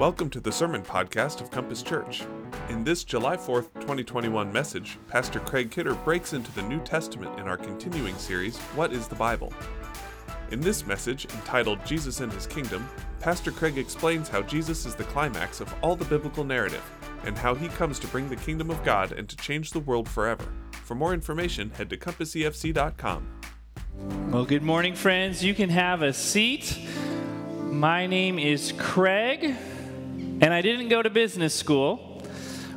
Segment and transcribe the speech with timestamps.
[0.00, 2.22] Welcome to the Sermon Podcast of Compass Church.
[2.70, 7.46] In this July 4th, 2021 message, Pastor Craig Kidder breaks into the New Testament in
[7.46, 9.52] our continuing series, What is the Bible?
[10.52, 12.88] In this message, entitled Jesus and His Kingdom,
[13.18, 16.82] Pastor Craig explains how Jesus is the climax of all the biblical narrative
[17.24, 20.08] and how he comes to bring the kingdom of God and to change the world
[20.08, 20.46] forever.
[20.82, 23.28] For more information, head to compassefc.com.
[24.30, 25.44] Well, good morning, friends.
[25.44, 26.78] You can have a seat.
[27.70, 29.54] My name is Craig,
[30.40, 32.22] and I didn't go to business school,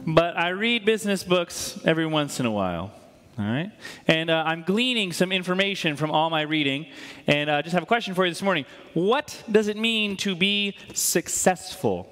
[0.05, 2.91] but I read business books every once in a while.
[3.39, 3.71] All right?
[4.07, 6.87] And uh, I'm gleaning some information from all my reading,
[7.25, 8.65] and I uh, just have a question for you this morning.
[8.93, 12.09] What does it mean to be successful?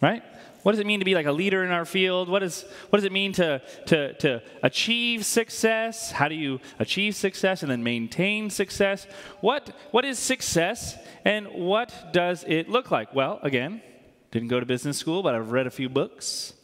[0.00, 0.22] Right?
[0.62, 2.28] What does it mean to be like a leader in our field?
[2.28, 6.12] What, is, what does it mean to, to, to achieve success?
[6.12, 9.06] How do you achieve success and then maintain success?
[9.40, 13.14] What, what is success and what does it look like?
[13.14, 13.80] Well, again,
[14.30, 16.54] didn't go to business school, but I've read a few books.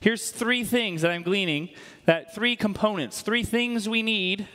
[0.00, 1.70] Here's three things that I'm gleaning
[2.04, 4.46] that three components, three things we need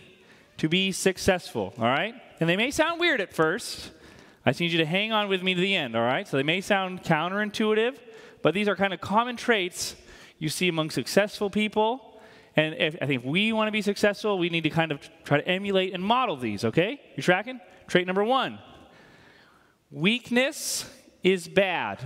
[0.57, 2.13] to be successful, all right?
[2.39, 3.91] And they may sound weird at first.
[4.45, 6.27] I just need you to hang on with me to the end, all right?
[6.27, 7.97] So they may sound counterintuitive
[8.41, 9.95] but these are kind of common traits
[10.39, 12.19] you see among successful people.
[12.55, 14.99] And if, I think if we want to be successful, we need to kind of
[15.23, 16.99] try to emulate and model these, okay?
[17.15, 17.59] You tracking?
[17.87, 18.59] Trait number one
[19.91, 20.89] weakness
[21.21, 21.99] is bad.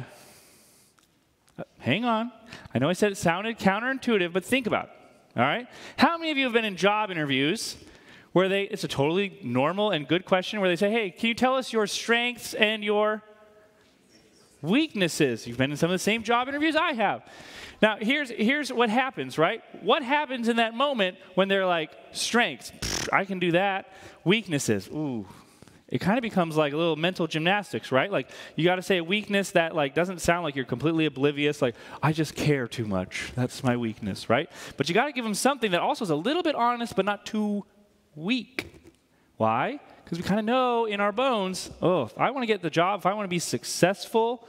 [1.79, 2.31] Hang on.
[2.73, 4.91] I know I said it sounded counterintuitive, but think about it.
[5.37, 5.67] All right?
[5.97, 7.77] How many of you have been in job interviews
[8.33, 11.33] where they, it's a totally normal and good question where they say, hey, can you
[11.33, 13.23] tell us your strengths and your
[14.65, 15.47] weaknesses.
[15.47, 17.23] You've been in some of the same job interviews I have.
[17.81, 19.61] Now, here's, here's what happens, right?
[19.81, 22.71] What happens in that moment when they're like, strengths,
[23.11, 23.91] I can do that.
[24.23, 25.25] Weaknesses, ooh.
[25.87, 28.11] It kind of becomes like a little mental gymnastics, right?
[28.11, 31.61] Like you got to say a weakness that like doesn't sound like you're completely oblivious.
[31.61, 33.31] Like I just care too much.
[33.35, 34.49] That's my weakness, right?
[34.77, 37.05] But you got to give them something that also is a little bit honest, but
[37.05, 37.65] not too
[38.15, 38.71] weak.
[39.37, 39.79] Why?
[40.05, 42.69] because we kind of know in our bones, oh, if I want to get the
[42.69, 44.47] job, if I want to be successful,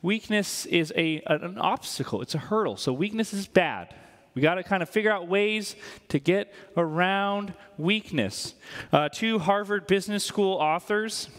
[0.00, 2.78] weakness is a, an obstacle, it's a hurdle.
[2.78, 3.94] So weakness is bad.
[4.36, 5.76] We got to kind of figure out ways
[6.08, 8.54] to get around weakness.
[8.92, 11.30] Uh, two Harvard Business School authors,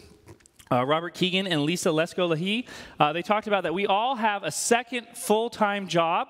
[0.72, 2.66] uh, Robert Kegan and Lisa Laskow Lahey,
[2.98, 6.26] uh, they talked about that we all have a second full time job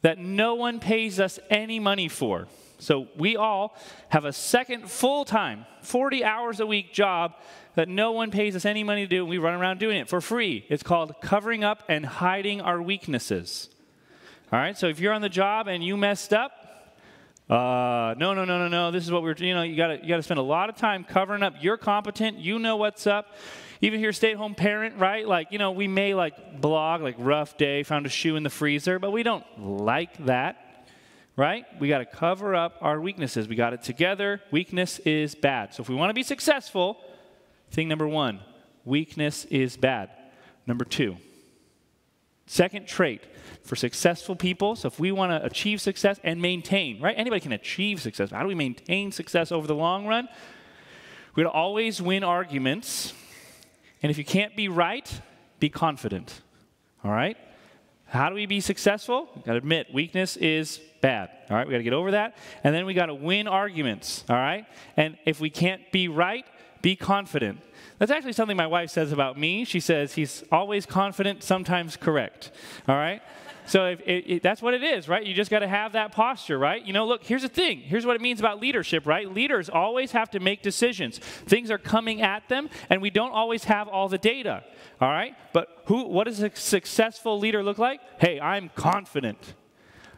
[0.00, 2.48] that no one pays us any money for.
[2.78, 3.76] So we all
[4.08, 7.34] have a second full time, 40 hours a week job
[7.74, 10.08] that no one pays us any money to do, and we run around doing it
[10.08, 10.64] for free.
[10.70, 13.68] It's called covering up and hiding our weaknesses.
[14.52, 16.52] All right, so if you're on the job and you messed up,
[17.50, 18.90] uh, no, no, no, no, no.
[18.92, 21.02] This is what we're, you know, you got you to spend a lot of time
[21.02, 21.54] covering up.
[21.60, 22.38] You're competent.
[22.38, 23.34] You know what's up.
[23.80, 25.26] Even if you're a stay-at-home parent, right?
[25.26, 28.50] Like, you know, we may like blog like rough day, found a shoe in the
[28.50, 30.62] freezer, but we don't like that
[31.36, 31.66] right?
[31.78, 33.46] We got to cover up our weaknesses.
[33.46, 34.40] We got it together.
[34.50, 35.74] Weakness is bad.
[35.74, 36.98] So if we want to be successful,
[37.70, 38.40] thing number one
[38.84, 40.10] weakness is bad.
[40.66, 41.16] Number two,
[42.46, 43.22] second trait
[43.62, 44.76] for successful people.
[44.76, 47.14] So if we want to achieve success and maintain, right?
[47.16, 48.30] Anybody can achieve success.
[48.30, 50.28] How do we maintain success over the long run?
[51.34, 53.12] We're going to always win arguments.
[54.02, 55.20] And if you can't be right,
[55.60, 56.40] be confident.
[57.04, 57.36] All right?
[58.06, 59.28] How do we be successful?
[59.44, 61.28] Got to admit, weakness is bad.
[61.50, 62.36] All right, we got to get over that.
[62.62, 64.24] And then we got to win arguments.
[64.28, 64.64] All right?
[64.96, 66.46] And if we can't be right,
[66.82, 67.60] be confident.
[67.98, 69.64] That's actually something my wife says about me.
[69.64, 72.50] She says he's always confident, sometimes correct.
[72.88, 73.22] All right?
[73.66, 75.24] So if, it, that's what it is, right?
[75.24, 76.84] You just got to have that posture, right?
[76.84, 77.80] You know, look, here's the thing.
[77.80, 79.32] Here's what it means about leadership, right?
[79.32, 81.18] Leaders always have to make decisions.
[81.18, 84.62] Things are coming at them, and we don't always have all the data.
[85.00, 85.34] All right?
[85.52, 88.00] But who what does a successful leader look like?
[88.20, 89.54] Hey, I'm confident.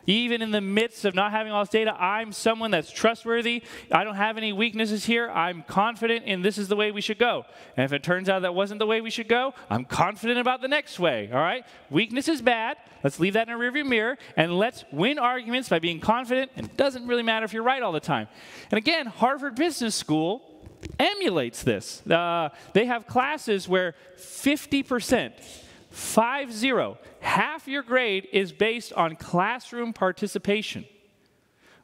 [0.08, 3.62] Even in the midst of not having all this data, I'm someone that's trustworthy.
[3.92, 5.28] I don't have any weaknesses here.
[5.28, 7.44] I'm confident in this is the way we should go.
[7.76, 10.62] And if it turns out that wasn't the way we should go, I'm confident about
[10.62, 11.28] the next way.
[11.30, 11.62] All right?
[11.90, 12.78] Weakness is bad.
[13.04, 16.52] Let's leave that in a rearview mirror and let's win arguments by being confident.
[16.56, 18.28] And it doesn't really matter if you're right all the time.
[18.70, 20.42] And again, Harvard Business School
[20.98, 22.06] emulates this.
[22.06, 25.32] Uh, they have classes where 50%,
[25.98, 30.86] five zero, half your grade is based on classroom participation.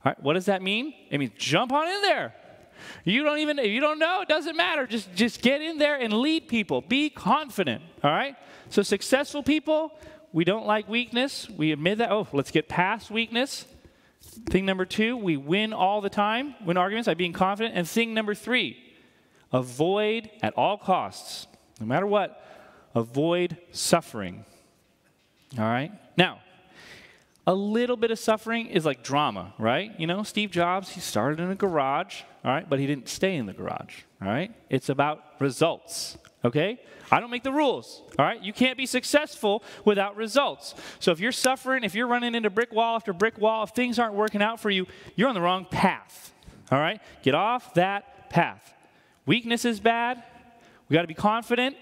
[0.05, 0.95] All right, what does that mean?
[1.11, 2.35] It means jump on in there.
[3.05, 4.87] You don't even if you don't know, it doesn't matter.
[4.87, 6.81] Just just get in there and lead people.
[6.81, 7.83] Be confident.
[8.03, 8.37] All right?
[8.71, 9.93] So successful people,
[10.33, 11.49] we don't like weakness.
[11.49, 12.13] We admit that.
[12.13, 13.67] Oh, let's get past weakness.
[14.49, 17.75] Thing number two, we win all the time, win arguments by being confident.
[17.77, 18.77] And thing number three,
[19.53, 21.47] avoid at all costs,
[21.81, 22.44] no matter what,
[22.95, 24.45] avoid suffering.
[25.59, 25.93] All right?
[26.17, 26.41] Now,
[27.47, 29.93] a little bit of suffering is like drama, right?
[29.99, 33.37] You know, Steve Jobs, he started in a garage, all right, but he didn't stay
[33.37, 34.51] in the garage, all right?
[34.71, 36.81] It's about results, okay?
[37.13, 38.43] I don't make the rules, all right?
[38.43, 40.75] You can't be successful without results.
[41.01, 43.99] So if you're suffering, if you're running into brick wall after brick wall, if things
[43.99, 46.33] aren't working out for you, you're on the wrong path,
[46.71, 47.01] all right?
[47.23, 48.73] Get off that path.
[49.27, 50.23] Weakness is bad.
[50.89, 51.77] We got to be confident,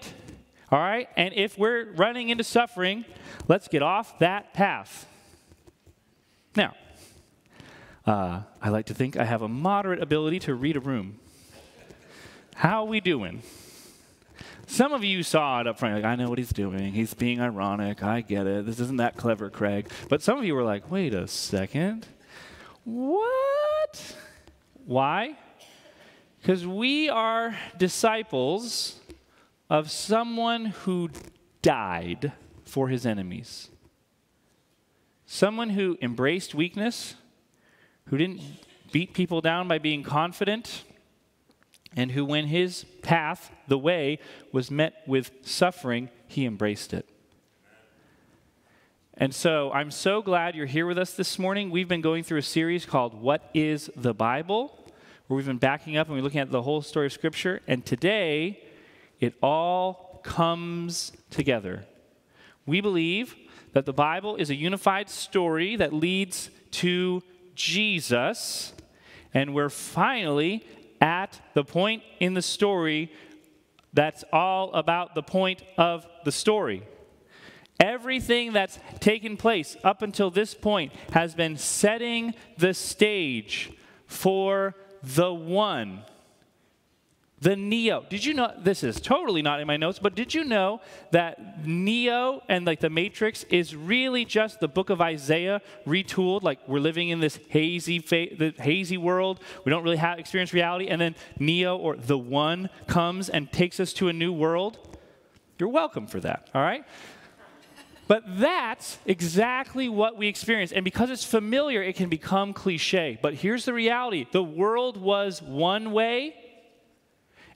[0.73, 1.07] all right?
[1.15, 3.05] And if we're running into suffering,
[3.47, 5.07] let's get off that path.
[6.55, 6.73] Now,
[8.07, 11.19] uh, I like to think I have a moderate ability to read a room.
[12.55, 13.43] How we doing?
[14.65, 16.93] Some of you saw it up front, like, I know what he's doing.
[16.93, 18.01] He's being ironic.
[18.01, 18.65] I get it.
[18.65, 19.91] This isn't that clever, Craig.
[20.09, 22.07] But some of you were like, wait a second.
[22.83, 24.15] What?
[24.87, 25.37] Why?
[26.41, 28.99] Because we are disciples
[29.69, 31.09] of someone who
[31.61, 32.31] died
[32.65, 33.69] for his enemies.
[35.25, 37.15] Someone who embraced weakness,
[38.09, 38.41] who didn't
[38.91, 40.83] beat people down by being confident,
[41.95, 44.19] and who, when his path, the way,
[44.51, 47.07] was met with suffering, he embraced it.
[49.15, 51.69] And so I'm so glad you're here with us this morning.
[51.69, 54.83] We've been going through a series called What is the Bible?
[55.27, 57.61] where we've been backing up and we're looking at the whole story of Scripture.
[57.67, 58.62] And today,
[59.23, 61.85] it all comes together.
[62.65, 63.35] We believe
[63.71, 67.23] that the Bible is a unified story that leads to
[67.55, 68.73] Jesus,
[69.33, 70.65] and we're finally
[70.99, 73.13] at the point in the story
[73.93, 76.83] that's all about the point of the story.
[77.79, 83.71] Everything that's taken place up until this point has been setting the stage
[84.05, 86.03] for the one
[87.43, 88.05] the Neo.
[88.09, 90.79] Did you know this is totally not in my notes, but did you know
[91.11, 96.43] that Neo and like the Matrix is really just the book of Isaiah retooled?
[96.43, 99.41] Like we're living in this hazy the hazy world.
[99.65, 103.77] We don't really have experience reality and then Neo or the one comes and takes
[103.81, 104.79] us to a new world.
[105.59, 106.85] You're welcome for that, all right?
[108.07, 110.71] But that's exactly what we experience.
[110.71, 113.17] And because it's familiar, it can become cliche.
[113.21, 116.35] But here's the reality the world was one way,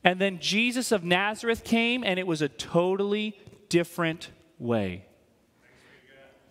[0.07, 3.38] and then Jesus of Nazareth came, and it was a totally
[3.68, 5.04] different way.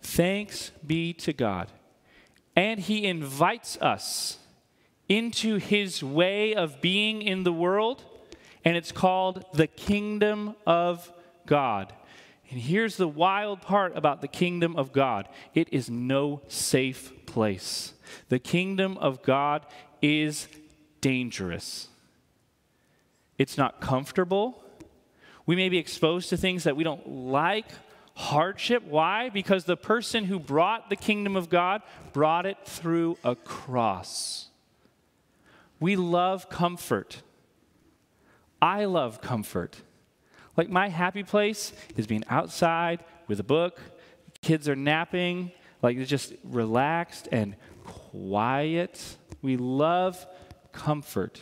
[0.03, 1.71] Thanks be to God.
[2.55, 4.37] And He invites us
[5.09, 8.05] into His way of being in the world,
[8.63, 11.11] and it's called the kingdom of
[11.47, 11.91] God.
[12.51, 17.93] And here's the wild part about the kingdom of God it is no safe place.
[18.29, 19.65] The kingdom of God
[19.99, 20.47] is
[21.01, 21.87] dangerous.
[23.37, 24.63] It's not comfortable.
[25.45, 27.67] We may be exposed to things that we don't like,
[28.15, 28.83] hardship.
[28.83, 29.29] Why?
[29.29, 31.81] Because the person who brought the kingdom of God
[32.13, 34.47] brought it through a cross.
[35.79, 37.21] We love comfort.
[38.61, 39.81] I love comfort.
[40.55, 43.79] Like my happy place is being outside with a book,
[44.41, 45.51] kids are napping,
[45.83, 49.17] like it's just relaxed and quiet.
[49.43, 50.25] We love
[50.71, 51.41] comfort.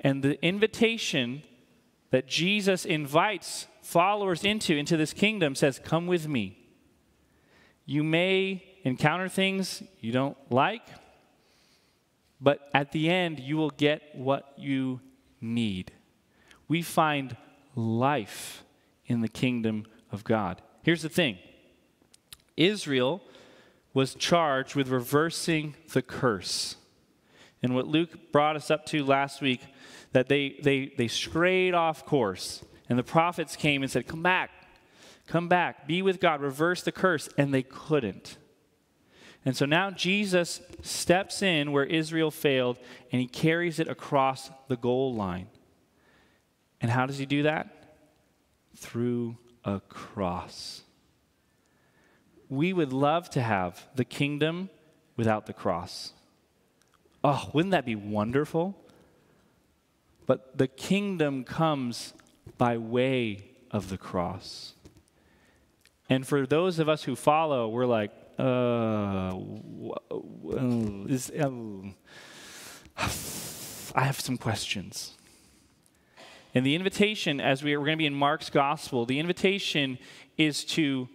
[0.00, 1.42] And the invitation
[2.10, 6.58] that Jesus invites followers into, into this kingdom, says, Come with me.
[7.84, 10.86] You may encounter things you don't like,
[12.40, 15.00] but at the end, you will get what you
[15.40, 15.92] need.
[16.68, 17.36] We find
[17.74, 18.64] life
[19.06, 20.62] in the kingdom of God.
[20.82, 21.38] Here's the thing
[22.56, 23.22] Israel
[23.92, 26.76] was charged with reversing the curse.
[27.62, 29.60] And what Luke brought us up to last week,
[30.12, 32.64] that they, they, they strayed off course.
[32.88, 34.50] And the prophets came and said, Come back,
[35.26, 37.28] come back, be with God, reverse the curse.
[37.38, 38.36] And they couldn't.
[39.44, 42.76] And so now Jesus steps in where Israel failed
[43.10, 45.48] and he carries it across the goal line.
[46.80, 47.96] And how does he do that?
[48.76, 50.82] Through a cross.
[52.48, 54.68] We would love to have the kingdom
[55.16, 56.12] without the cross.
[57.22, 58.76] Oh, wouldn't that be wonderful?
[60.26, 62.14] But the kingdom comes
[62.58, 64.74] by way of the cross.
[66.08, 69.34] And for those of us who follow, we're like, uh,
[71.08, 71.50] is, uh,
[73.94, 75.16] I have some questions.
[76.54, 79.98] And the invitation, as we are, we're going to be in Mark's gospel, the invitation
[80.36, 81.08] is to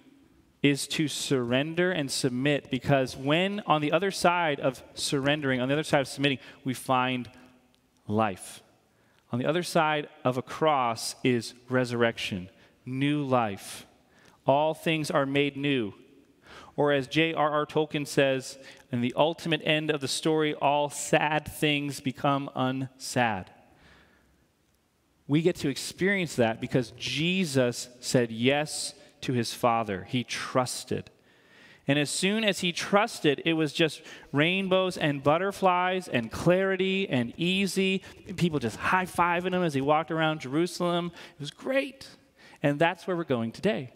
[0.61, 5.75] is to surrender and submit because when on the other side of surrendering, on the
[5.75, 7.29] other side of submitting, we find
[8.07, 8.63] life.
[9.35, 12.49] On the other side of a cross is resurrection,
[12.85, 13.85] new life.
[14.47, 15.93] All things are made new.
[16.77, 17.65] Or as J.R.R.
[17.65, 18.57] Tolkien says,
[18.93, 23.47] in the ultimate end of the story, all sad things become unsad.
[25.27, 30.05] We get to experience that because Jesus said yes to his Father.
[30.05, 31.11] He trusted.
[31.87, 34.01] And as soon as he trusted, it was just
[34.31, 38.01] rainbows and butterflies and clarity and easy.
[38.37, 41.11] People just high fiving him as he walked around Jerusalem.
[41.35, 42.07] It was great.
[42.63, 43.93] And that's where we're going today.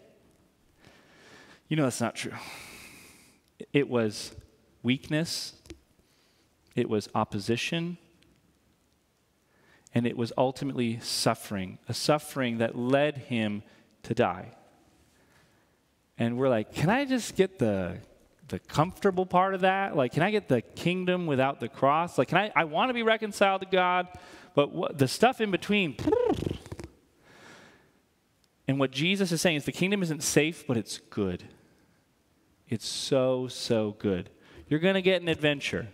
[1.68, 2.32] You know, that's not true.
[3.72, 4.34] It was
[4.82, 5.54] weakness,
[6.74, 7.98] it was opposition,
[9.94, 13.62] and it was ultimately suffering, a suffering that led him
[14.04, 14.52] to die.
[16.20, 17.96] And we're like, can I just get the
[18.48, 19.96] the comfortable part of that?
[19.96, 22.18] Like, can I get the kingdom without the cross?
[22.18, 22.52] Like, can I?
[22.54, 24.06] I want to be reconciled to God,
[24.54, 25.96] but what, the stuff in between.
[28.68, 31.42] And what Jesus is saying is the kingdom isn't safe, but it's good.
[32.68, 34.30] It's so, so good.
[34.68, 35.88] You're going to get an adventure.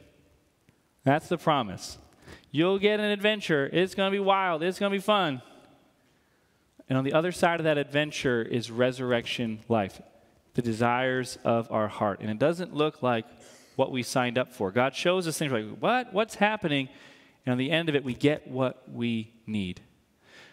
[1.02, 1.96] That's the promise.
[2.50, 3.70] You'll get an adventure.
[3.72, 4.62] It's going to be wild.
[4.62, 5.40] It's going to be fun.
[6.88, 10.02] And on the other side of that adventure is resurrection life,
[10.56, 12.20] the desires of our heart.
[12.20, 13.26] And it doesn't look like
[13.76, 14.72] what we signed up for.
[14.72, 16.12] God shows us things like, what?
[16.12, 16.88] What's happening?
[17.44, 19.80] And on the end of it, we get what we need.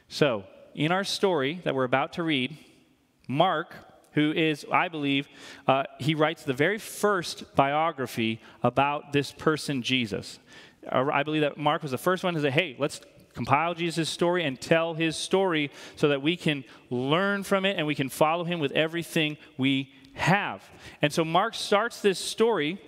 [0.10, 0.43] So,
[0.75, 2.57] in our story that we're about to read,
[3.27, 3.74] Mark
[4.13, 5.27] who is, I believe,
[5.67, 10.39] uh, he writes the very first biography about this person, Jesus.
[10.88, 13.01] Uh, I believe that Mark was the first one to say, hey, let's
[13.33, 17.87] compile Jesus' story and tell his story so that we can learn from it and
[17.87, 20.63] we can follow him with everything we have.
[21.01, 22.79] And so Mark starts this story.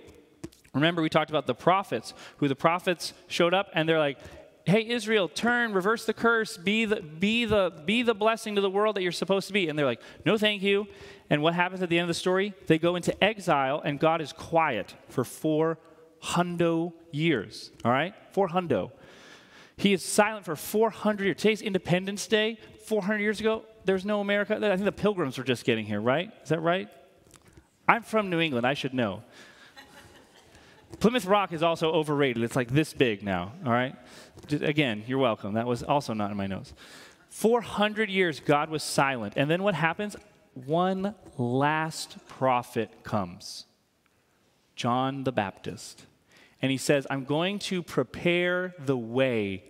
[0.73, 4.19] Remember, we talked about the prophets, who the prophets showed up and they're like,
[4.65, 8.69] hey israel turn reverse the curse be the be the be the blessing to the
[8.69, 9.69] world that you're supposed to be.
[9.69, 10.87] And they're like no thank you.
[11.29, 12.55] And what happens at the end of the story?
[12.65, 15.77] They go into exile and god is quiet for four
[16.23, 18.15] hundo years all right?
[18.31, 18.91] Four hundo
[19.77, 24.55] he is silent for 400 years today's independence day 400 years ago there's no america
[24.55, 26.89] i think the pilgrims were just getting here right is that right
[27.87, 29.23] i'm from new england i should know
[30.99, 32.43] Plymouth Rock is also overrated.
[32.43, 33.95] It's like this big now, all right?
[34.47, 35.53] Just, again, you're welcome.
[35.53, 36.73] That was also not in my notes.
[37.29, 39.33] 400 years, God was silent.
[39.35, 40.15] And then what happens?
[40.53, 43.65] One last prophet comes
[44.75, 46.05] John the Baptist.
[46.65, 49.63] And he says, I'm going to prepare the way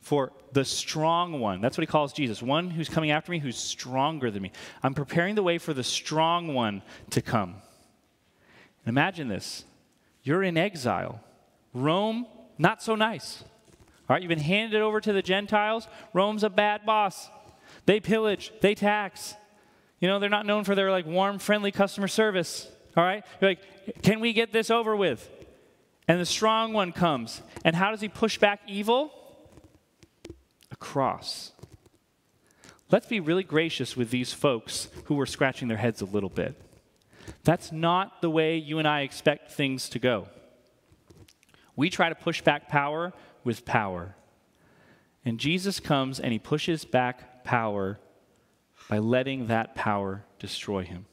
[0.00, 1.60] for the strong one.
[1.60, 2.42] That's what he calls Jesus.
[2.42, 4.50] One who's coming after me who's stronger than me.
[4.82, 7.50] I'm preparing the way for the strong one to come.
[8.84, 9.66] And imagine this
[10.24, 11.20] you're in exile.
[11.72, 12.26] Rome,
[12.58, 13.44] not so nice.
[14.08, 15.86] All right, you've been handed over to the Gentiles.
[16.12, 17.30] Rome's a bad boss.
[17.84, 19.36] They pillage, they tax.
[20.00, 22.68] You know, they're not known for their like warm, friendly customer service.
[22.96, 23.24] All right?
[23.40, 25.30] You're like, can we get this over with?
[26.08, 27.42] And the strong one comes.
[27.64, 29.12] And how does he push back evil?
[30.70, 31.52] A cross.
[32.90, 36.60] Let's be really gracious with these folks who were scratching their heads a little bit.
[37.42, 40.28] That's not the way you and I expect things to go.
[41.74, 44.14] We try to push back power with power.
[45.24, 47.98] And Jesus comes and he pushes back power
[48.88, 51.06] by letting that power destroy him.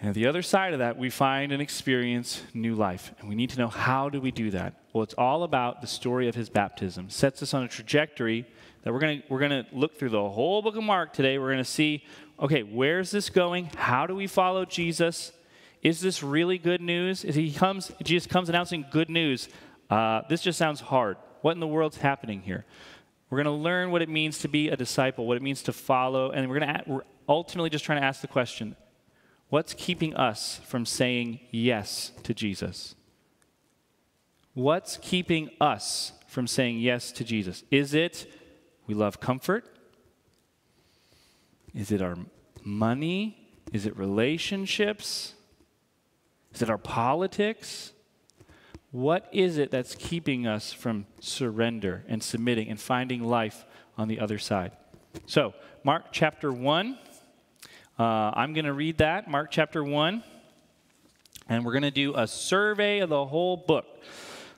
[0.00, 3.12] And the other side of that, we find and experience new life.
[3.18, 4.74] And we need to know how do we do that?
[4.92, 7.08] Well, it's all about the story of his baptism.
[7.08, 8.46] Sets us on a trajectory
[8.82, 11.38] that we're going to we're to look through the whole book of Mark today.
[11.38, 12.04] We're going to see
[12.38, 13.70] okay, where's this going?
[13.76, 15.32] How do we follow Jesus?
[15.82, 17.24] Is this really good news?
[17.24, 19.48] Is he comes, Jesus comes announcing good news.
[19.88, 21.16] Uh, this just sounds hard.
[21.42, 22.64] What in the world's happening here?
[23.30, 25.72] We're going to learn what it means to be a disciple, what it means to
[25.72, 28.76] follow, and we're going to we're ultimately just trying to ask the question:
[29.48, 32.94] What's keeping us from saying yes to Jesus?
[34.54, 37.62] What's keeping us from saying yes to Jesus?
[37.70, 38.26] Is it
[38.86, 39.64] we love comfort?
[41.74, 42.16] Is it our
[42.64, 43.48] money?
[43.72, 45.34] Is it relationships?
[46.54, 47.92] Is it our politics?
[48.90, 53.66] What is it that's keeping us from surrender and submitting and finding life
[53.98, 54.72] on the other side?
[55.26, 56.98] So, Mark chapter 1.
[57.98, 60.22] Uh, I'm going to read that, Mark chapter 1.
[61.48, 63.86] And we're going to do a survey of the whole book.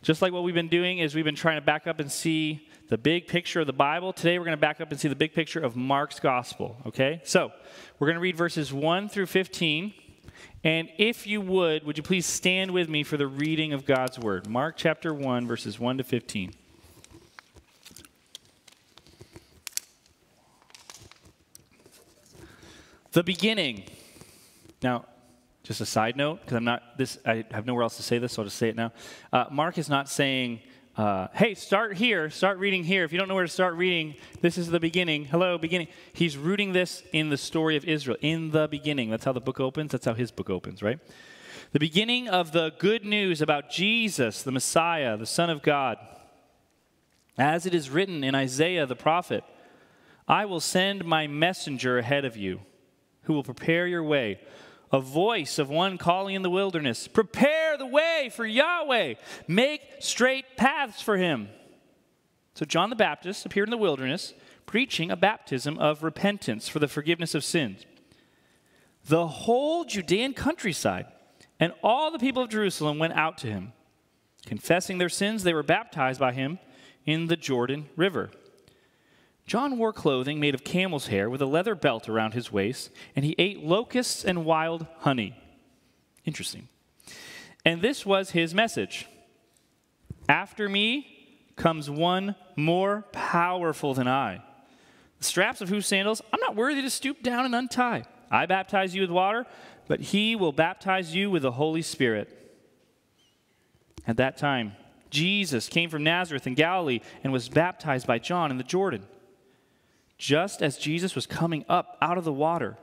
[0.03, 2.69] Just like what we've been doing is we've been trying to back up and see
[2.89, 4.13] the big picture of the Bible.
[4.13, 7.21] Today we're going to back up and see the big picture of Mark's gospel, okay?
[7.25, 7.53] So,
[7.99, 9.95] we're going to read verses 1 through 15.
[10.65, 14.19] And if you would, would you please stand with me for the reading of God's
[14.19, 14.49] word?
[14.49, 16.55] Mark chapter 1, verses 1 to 15.
[23.13, 23.85] The beginning.
[24.83, 25.07] Now,
[25.63, 27.19] just a side note, because I'm not this.
[27.25, 28.93] I have nowhere else to say this, so I'll just say it now.
[29.33, 30.61] Uh, Mark is not saying,
[30.97, 32.29] uh, "Hey, start here.
[32.29, 33.05] Start reading here.
[33.05, 35.25] If you don't know where to start reading, this is the beginning.
[35.25, 38.19] Hello, beginning." He's rooting this in the story of Israel.
[38.21, 39.93] In the beginning, that's how the book opens.
[39.93, 40.99] That's how his book opens, right?
[41.73, 45.99] The beginning of the good news about Jesus, the Messiah, the Son of God.
[47.39, 49.45] As it is written in Isaiah the prophet,
[50.27, 52.61] "I will send my messenger ahead of you,
[53.29, 54.41] who will prepare your way."
[54.91, 59.15] a voice of one calling in the wilderness Prepare the way for Yahweh,
[59.47, 61.49] make straight paths for him.
[62.55, 64.35] So John the Baptist appeared in the wilderness,
[64.67, 67.85] preaching a baptism of repentance for the forgiveness of sins.
[69.05, 71.07] The whole Judean countryside
[71.61, 73.73] and all the people of Jerusalem went out to him.
[74.47, 76.59] Confessing their sins, they were baptized by him
[77.05, 78.31] in the Jordan River.
[79.49, 83.25] John wore clothing made of camel's hair with a leather belt around his waist, and
[83.25, 85.35] he ate locusts and wild honey.
[86.27, 86.69] Interesting.
[87.65, 89.07] And this was his message
[90.29, 94.43] After me comes one more powerful than I,
[95.17, 98.05] the straps of whose sandals I'm not worthy to stoop down and untie.
[98.31, 99.47] I baptize you with water,
[99.87, 102.35] but he will baptize you with the Holy Spirit.
[104.07, 104.73] At that time,
[105.09, 109.07] Jesus came from Nazareth in Galilee and was baptized by John in the Jordan.
[110.19, 112.77] Just as Jesus was coming up out of the water,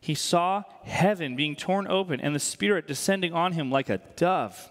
[0.00, 4.70] he saw heaven being torn open and the Spirit descending on him like a dove.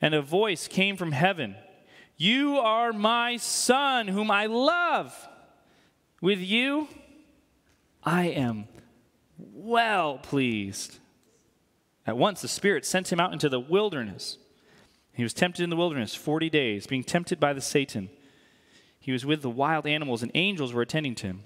[0.00, 1.56] And a voice came from heaven
[2.16, 5.28] You are my Son, whom I love.
[6.20, 6.88] With you,
[8.04, 8.68] I am
[9.36, 11.00] well pleased.
[12.06, 14.38] At once the Spirit sent him out into the wilderness.
[15.12, 18.10] He was tempted in the wilderness 40 days, being tempted by the Satan.
[19.06, 21.44] He was with the wild animals, and angels were attending to him.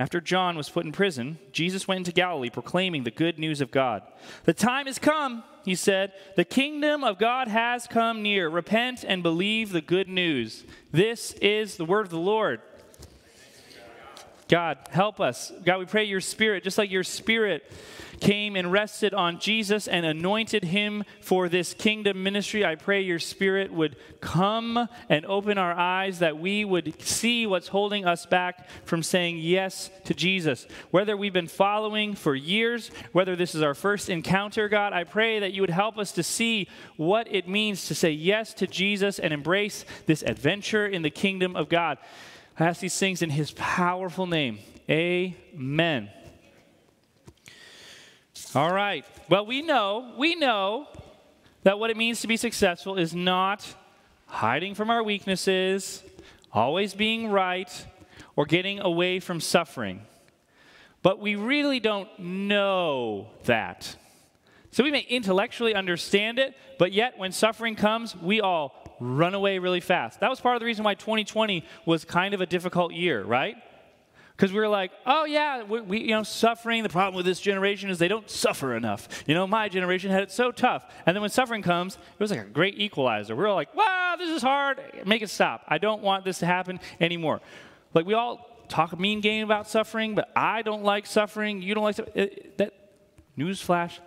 [0.00, 3.70] After John was put in prison, Jesus went into Galilee proclaiming the good news of
[3.70, 4.02] God.
[4.46, 6.12] The time has come, he said.
[6.34, 8.48] The kingdom of God has come near.
[8.48, 10.64] Repent and believe the good news.
[10.90, 12.60] This is the word of the Lord.
[14.52, 15.50] God, help us.
[15.64, 17.64] God, we pray your spirit, just like your spirit
[18.20, 22.62] came and rested on Jesus and anointed him for this kingdom ministry.
[22.62, 27.68] I pray your spirit would come and open our eyes that we would see what's
[27.68, 30.66] holding us back from saying yes to Jesus.
[30.90, 35.38] Whether we've been following for years, whether this is our first encounter, God, I pray
[35.38, 39.18] that you would help us to see what it means to say yes to Jesus
[39.18, 41.96] and embrace this adventure in the kingdom of God.
[42.62, 44.60] I ask these things in his powerful name.
[44.88, 46.10] Amen.
[48.54, 49.04] All right.
[49.28, 50.86] Well, we know, we know
[51.64, 53.66] that what it means to be successful is not
[54.26, 56.04] hiding from our weaknesses,
[56.52, 57.84] always being right,
[58.36, 60.06] or getting away from suffering.
[61.02, 63.96] But we really don't know that.
[64.70, 69.58] So we may intellectually understand it, but yet when suffering comes, we all run away
[69.58, 70.20] really fast.
[70.20, 73.56] That was part of the reason why 2020 was kind of a difficult year, right?
[74.36, 76.82] because we were like, oh yeah, we, we, you know suffering.
[76.82, 79.08] The problem with this generation is they don't suffer enough.
[79.26, 82.30] You know, my generation had it so tough, and then when suffering comes, it was
[82.30, 83.36] like a great equalizer.
[83.36, 84.80] We all like, wow, this is hard.
[85.06, 85.62] Make it stop.
[85.68, 87.40] I don't want this to happen anymore.
[87.94, 91.62] Like we all talk a mean game about suffering, but I don't like suffering.
[91.62, 92.74] You don't like it, that.
[93.38, 93.98] Newsflash,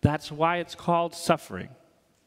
[0.00, 1.68] that's why it's called suffering.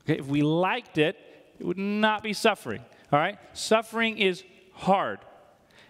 [0.03, 1.17] Okay, if we liked it,
[1.59, 2.81] it would not be suffering.
[3.11, 5.19] All right, suffering is hard.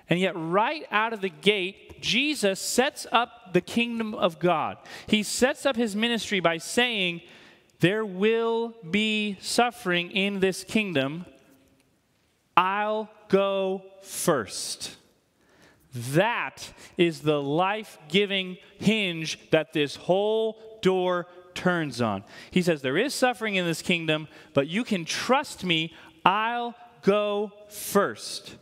[0.10, 4.78] And yet, right out of the gate, Jesus sets up the kingdom of God.
[5.08, 7.21] He sets up his ministry by saying,
[7.80, 11.25] There will be suffering in this kingdom.
[12.56, 14.95] I'll go first.
[15.93, 22.23] That is the life giving hinge that this whole door turns on.
[22.51, 25.93] He says, There is suffering in this kingdom, but you can trust me.
[26.23, 28.55] I'll go first.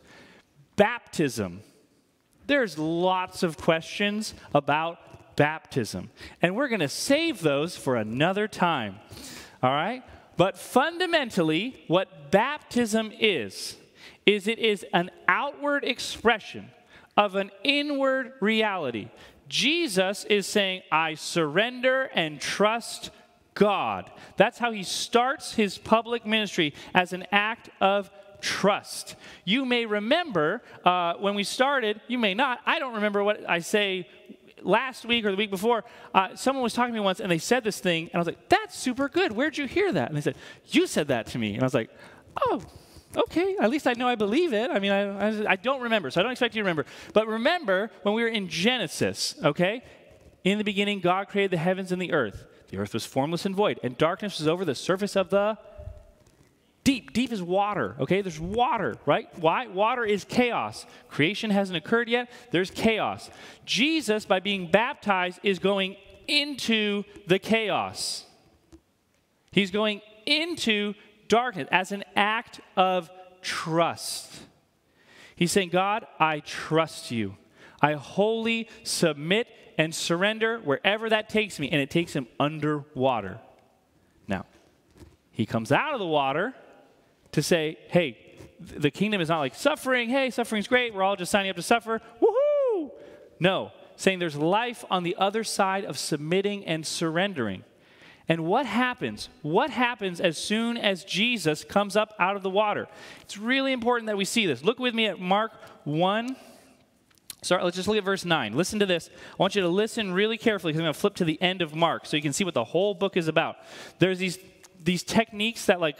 [0.75, 1.61] Baptism.
[2.45, 8.99] There's lots of questions about baptism, and we're going to save those for another time.
[9.61, 10.03] All right?
[10.35, 13.77] But fundamentally, what baptism is,
[14.25, 16.69] is it is an outward expression
[17.15, 19.09] of an inward reality.
[19.53, 23.11] Jesus is saying, I surrender and trust
[23.53, 24.09] God.
[24.35, 28.09] That's how he starts his public ministry as an act of
[28.41, 29.15] trust.
[29.45, 32.61] You may remember uh, when we started, you may not.
[32.65, 34.07] I don't remember what I say
[34.63, 35.83] last week or the week before.
[36.15, 38.25] Uh, someone was talking to me once and they said this thing, and I was
[38.25, 39.33] like, that's super good.
[39.33, 40.07] Where'd you hear that?
[40.07, 40.35] And they said,
[40.69, 41.53] you said that to me.
[41.53, 41.91] And I was like,
[42.41, 42.63] oh,
[43.15, 44.69] okay, at least I know I believe it.
[44.71, 46.85] I mean, I, I, I, don't remember, so I don't expect you to remember.
[47.13, 49.83] But remember when we were in Genesis, okay?
[50.43, 52.45] In the beginning, God created the heavens and the earth.
[52.69, 55.57] The earth was formless and void, and darkness was over the surface of the
[56.83, 57.13] deep.
[57.13, 58.21] Deep is water, okay?
[58.21, 59.27] There's water, right?
[59.39, 59.67] Why?
[59.67, 60.85] Water is chaos.
[61.09, 63.29] Creation hasn't occurred yet, there's chaos.
[63.65, 65.95] Jesus, by being baptized, is going
[66.27, 68.25] into the chaos.
[69.51, 70.95] He's going into
[71.33, 73.09] darkness as an act of
[73.41, 74.31] trust.
[75.35, 77.37] He's saying, God, I trust you.
[77.81, 79.47] I wholly submit
[79.79, 81.69] and surrender wherever that takes me.
[81.71, 83.39] And it takes him underwater.
[84.27, 84.45] Now,
[85.31, 86.53] he comes out of the water
[87.31, 88.15] to say, hey,
[88.59, 90.09] the kingdom is not like suffering.
[90.09, 90.93] Hey, suffering's great.
[90.93, 91.99] We're all just signing up to suffer.
[92.21, 92.91] Woohoo!
[93.39, 97.63] No, saying there's life on the other side of submitting and surrendering.
[98.29, 99.29] And what happens?
[99.41, 102.87] What happens as soon as Jesus comes up out of the water?
[103.21, 104.63] It's really important that we see this.
[104.63, 105.51] Look with me at Mark
[105.83, 106.35] 1.
[107.41, 108.55] Sorry, let's just look at verse 9.
[108.55, 109.09] Listen to this.
[109.13, 111.61] I want you to listen really carefully because I'm going to flip to the end
[111.61, 113.57] of Mark so you can see what the whole book is about.
[113.99, 114.39] There's these,
[114.81, 115.97] these techniques that, like,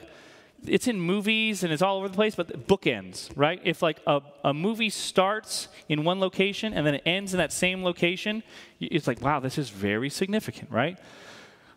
[0.66, 3.60] it's in movies and it's all over the place, but bookends, right?
[3.64, 7.52] If like a, a movie starts in one location and then it ends in that
[7.52, 8.44] same location,
[8.80, 10.98] it's like, wow, this is very significant, right?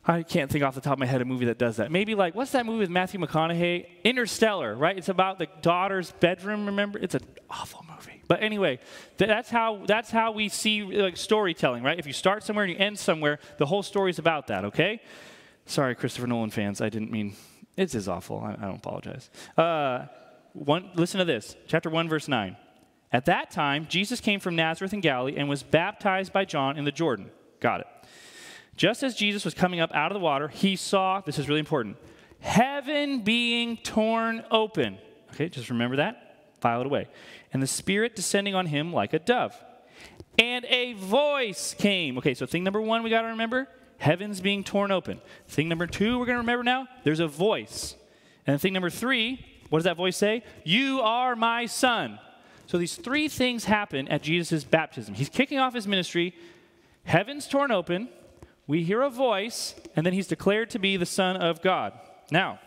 [0.08, 1.90] I can't think off the top of my head a movie that does that.
[1.90, 3.86] Maybe like, what's that movie with Matthew McConaughey?
[4.04, 4.96] Interstellar, right?
[4.96, 7.00] It's about the daughter's bedroom, remember?
[7.00, 8.22] It's an awful movie.
[8.28, 8.78] But anyway,
[9.16, 11.98] that's how, that's how we see like storytelling, right?
[11.98, 15.00] If you start somewhere and you end somewhere, the whole story is about that, okay?
[15.64, 17.34] Sorry, Christopher Nolan fans, I didn't mean
[17.76, 18.40] it's as awful.
[18.40, 19.28] I, I don't apologize.
[19.56, 20.06] Uh,
[20.52, 22.56] one, listen to this, chapter 1, verse 9.
[23.12, 26.84] At that time, Jesus came from Nazareth in Galilee and was baptized by John in
[26.84, 27.30] the Jordan.
[27.60, 27.86] Got it.
[28.76, 31.60] Just as Jesus was coming up out of the water, he saw, this is really
[31.60, 31.96] important,
[32.40, 34.98] heaven being torn open.
[35.32, 36.50] Okay, just remember that.
[36.60, 37.08] File it away.
[37.52, 39.54] And the Spirit descending on him like a dove.
[40.38, 42.18] And a voice came.
[42.18, 45.20] Okay, so thing number one we got to remember heavens being torn open.
[45.48, 47.96] Thing number two, we're going to remember now, there's a voice.
[48.46, 50.42] And thing number three, what does that voice say?
[50.64, 52.18] You are my son.
[52.66, 55.14] So these three things happen at Jesus' baptism.
[55.14, 56.34] He's kicking off his ministry,
[57.04, 58.08] heavens torn open,
[58.66, 61.92] we hear a voice, and then he's declared to be the Son of God.
[62.30, 62.58] Now,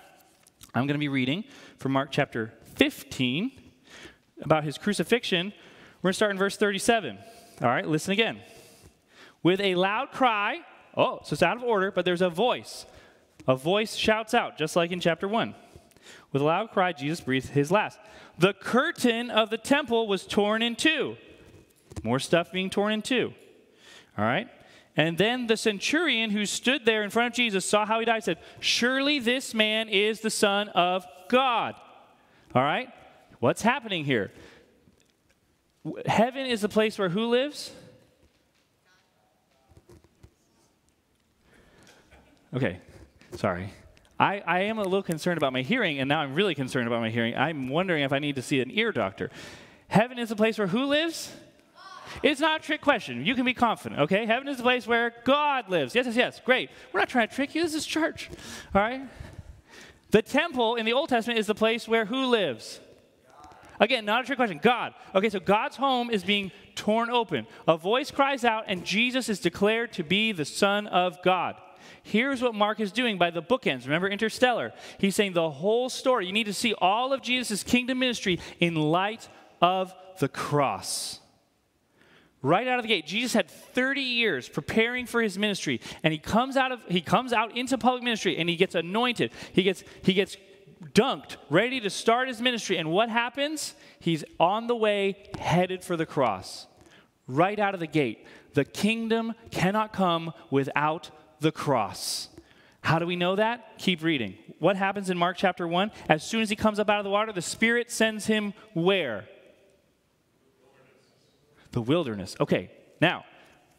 [0.73, 1.43] I'm going to be reading
[1.77, 3.51] from Mark chapter 15
[4.41, 5.53] about his crucifixion.
[6.01, 7.17] We're going to start in verse 37.
[7.61, 8.39] All right, listen again.
[9.43, 10.61] With a loud cry,
[10.95, 12.85] Oh, so it's out of order, but there's a voice.
[13.47, 15.55] A voice shouts out, just like in chapter 1.
[16.31, 17.99] With a loud cry, Jesus breathed his last.
[18.37, 21.17] The curtain of the temple was torn in two.
[22.03, 23.33] More stuff being torn in two.
[24.17, 24.49] All right?
[24.95, 28.23] And then the centurion who stood there in front of Jesus saw how he died,
[28.23, 31.75] said, Surely this man is the Son of God.
[32.53, 32.89] All right?
[33.39, 34.31] What's happening here?
[36.05, 37.71] Heaven is the place where who lives?
[42.53, 42.79] Okay,
[43.35, 43.71] sorry.
[44.19, 46.99] I, I am a little concerned about my hearing, and now I'm really concerned about
[46.99, 47.35] my hearing.
[47.37, 49.29] I'm wondering if I need to see an ear doctor.
[49.87, 51.31] Heaven is the place where who lives?
[52.23, 53.25] It's not a trick question.
[53.25, 54.25] You can be confident, okay?
[54.25, 55.95] Heaven is the place where God lives.
[55.95, 56.41] Yes, yes, yes.
[56.43, 56.69] Great.
[56.91, 57.61] We're not trying to trick you.
[57.61, 58.29] This is church,
[58.73, 59.01] all right?
[60.11, 62.79] The temple in the Old Testament is the place where who lives?
[63.79, 64.59] Again, not a trick question.
[64.61, 64.93] God.
[65.15, 67.47] Okay, so God's home is being torn open.
[67.67, 71.55] A voice cries out, and Jesus is declared to be the Son of God.
[72.03, 73.83] Here's what Mark is doing by the bookends.
[73.83, 74.73] Remember Interstellar?
[74.97, 76.25] He's saying the whole story.
[76.25, 79.29] You need to see all of Jesus' kingdom ministry in light
[79.61, 81.19] of the cross.
[82.41, 86.19] Right out of the gate, Jesus had 30 years preparing for his ministry, and he
[86.19, 89.31] comes out of he comes out into public ministry and he gets anointed.
[89.51, 90.37] He gets he gets
[90.93, 92.77] dunked, ready to start his ministry.
[92.77, 93.75] And what happens?
[93.99, 96.67] He's on the way headed for the cross.
[97.27, 98.25] Right out of the gate.
[98.53, 102.29] The kingdom cannot come without the cross.
[102.81, 103.77] How do we know that?
[103.77, 104.35] Keep reading.
[104.59, 105.91] What happens in Mark chapter 1?
[106.07, 109.27] As soon as he comes up out of the water, the Spirit sends him where?
[111.71, 112.35] The wilderness.
[112.39, 113.25] Okay, now,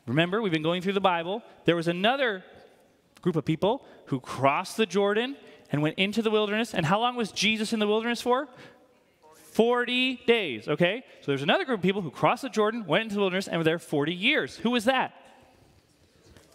[0.07, 1.43] remember, we've been going through the Bible.
[1.65, 2.45] There was another
[3.21, 5.37] group of people who crossed the Jordan
[5.71, 6.75] and went into the wilderness.
[6.75, 8.49] And how long was Jesus in the wilderness for?
[9.53, 11.03] 40 days, okay?
[11.21, 13.59] So there's another group of people who crossed the Jordan, went into the wilderness, and
[13.59, 14.57] were there 40 years.
[14.59, 15.13] Who was that?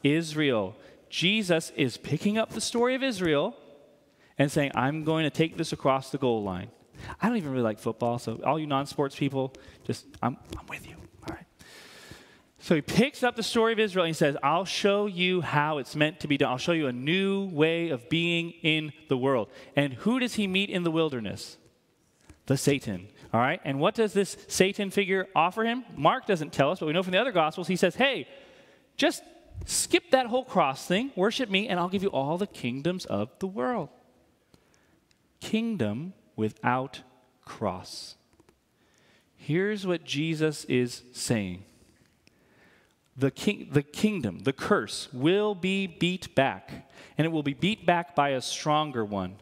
[0.03, 0.75] Israel.
[1.09, 3.55] Jesus is picking up the story of Israel
[4.37, 6.69] and saying, I'm going to take this across the goal line.
[7.21, 9.53] I don't even really like football, so all you non sports people,
[9.85, 10.95] just, I'm, I'm with you.
[12.65, 15.77] So he picks up the story of Israel and he says, I'll show you how
[15.77, 16.49] it's meant to be done.
[16.49, 19.49] I'll show you a new way of being in the world.
[19.75, 21.57] And who does he meet in the wilderness?
[22.47, 23.09] The Satan.
[23.31, 23.61] All right.
[23.63, 25.85] And what does this Satan figure offer him?
[25.95, 28.27] Mark doesn't tell us, but we know from the other Gospels, he says, hey,
[28.97, 29.21] just
[29.65, 33.29] skip that whole cross thing, worship me, and I'll give you all the kingdoms of
[33.37, 33.89] the world.
[35.39, 37.01] Kingdom without
[37.45, 38.15] cross.
[39.35, 41.63] Here's what Jesus is saying
[43.17, 47.85] the, king, the kingdom, the curse, will be beat back, and it will be beat
[47.85, 49.35] back by a stronger one.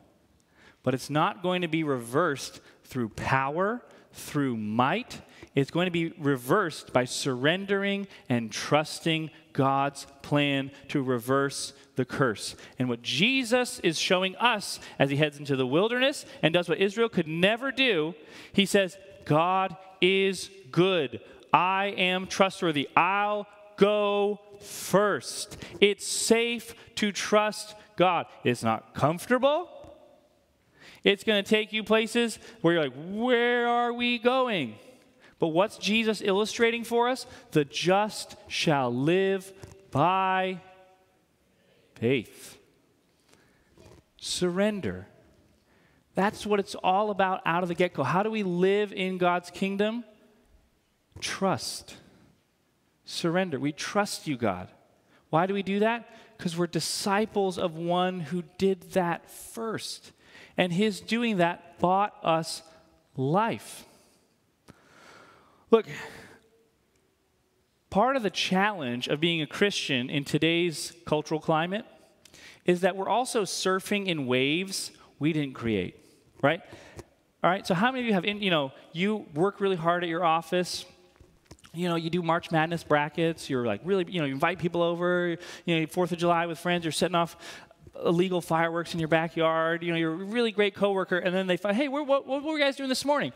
[0.83, 3.81] But it's not going to be reversed through power,
[4.11, 5.21] through might.
[5.55, 12.55] It's going to be reversed by surrendering and trusting God's plan to reverse the curse.
[12.79, 16.79] And what Jesus is showing us as he heads into the wilderness and does what
[16.79, 18.13] Israel could never do,
[18.51, 21.21] he says, God is good.
[21.53, 22.89] I am trustworthy.
[22.95, 25.57] I'll go first.
[25.79, 28.25] It's safe to trust God.
[28.43, 29.69] It's not comfortable.
[31.03, 34.75] It's going to take you places where you're like, where are we going?
[35.39, 37.25] But what's Jesus illustrating for us?
[37.51, 39.51] The just shall live
[39.91, 40.61] by
[41.95, 42.57] faith.
[44.17, 45.07] Surrender.
[46.15, 48.03] That's what it's all about out of the get go.
[48.03, 50.05] How do we live in God's kingdom?
[51.19, 51.97] Trust
[53.13, 53.59] surrender.
[53.59, 54.69] We trust you, God.
[55.29, 56.09] Why do we do that?
[56.37, 60.11] Because we're disciples of one who did that first.
[60.57, 62.61] And his doing that bought us
[63.15, 63.85] life.
[65.71, 65.87] Look,
[67.89, 71.85] part of the challenge of being a Christian in today's cultural climate
[72.65, 75.95] is that we're also surfing in waves we didn't create,
[76.41, 76.61] right?
[77.43, 80.03] All right, so how many of you have, in, you know, you work really hard
[80.03, 80.85] at your office,
[81.73, 83.49] you know, you do March Madness brackets.
[83.49, 85.37] You're like really, you know, you invite people over.
[85.65, 86.85] You know, Fourth of July with friends.
[86.85, 87.35] You're setting off
[88.03, 89.83] illegal fireworks in your backyard.
[89.83, 92.43] You know, you're a really great coworker, and then they find, hey, what, what, what
[92.43, 93.33] were you guys doing this morning?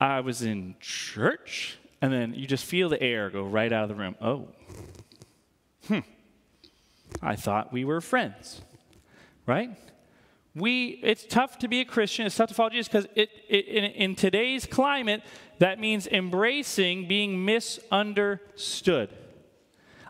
[0.00, 3.88] I was in church, and then you just feel the air go right out of
[3.88, 4.16] the room.
[4.20, 4.48] Oh,
[5.86, 6.00] hmm.
[7.22, 8.60] I thought we were friends,
[9.46, 9.70] right?
[10.54, 13.66] We it's tough to be a christian it's tough to follow jesus because it, it
[13.66, 15.22] in, in, today's climate
[15.58, 19.10] that means embracing being misunderstood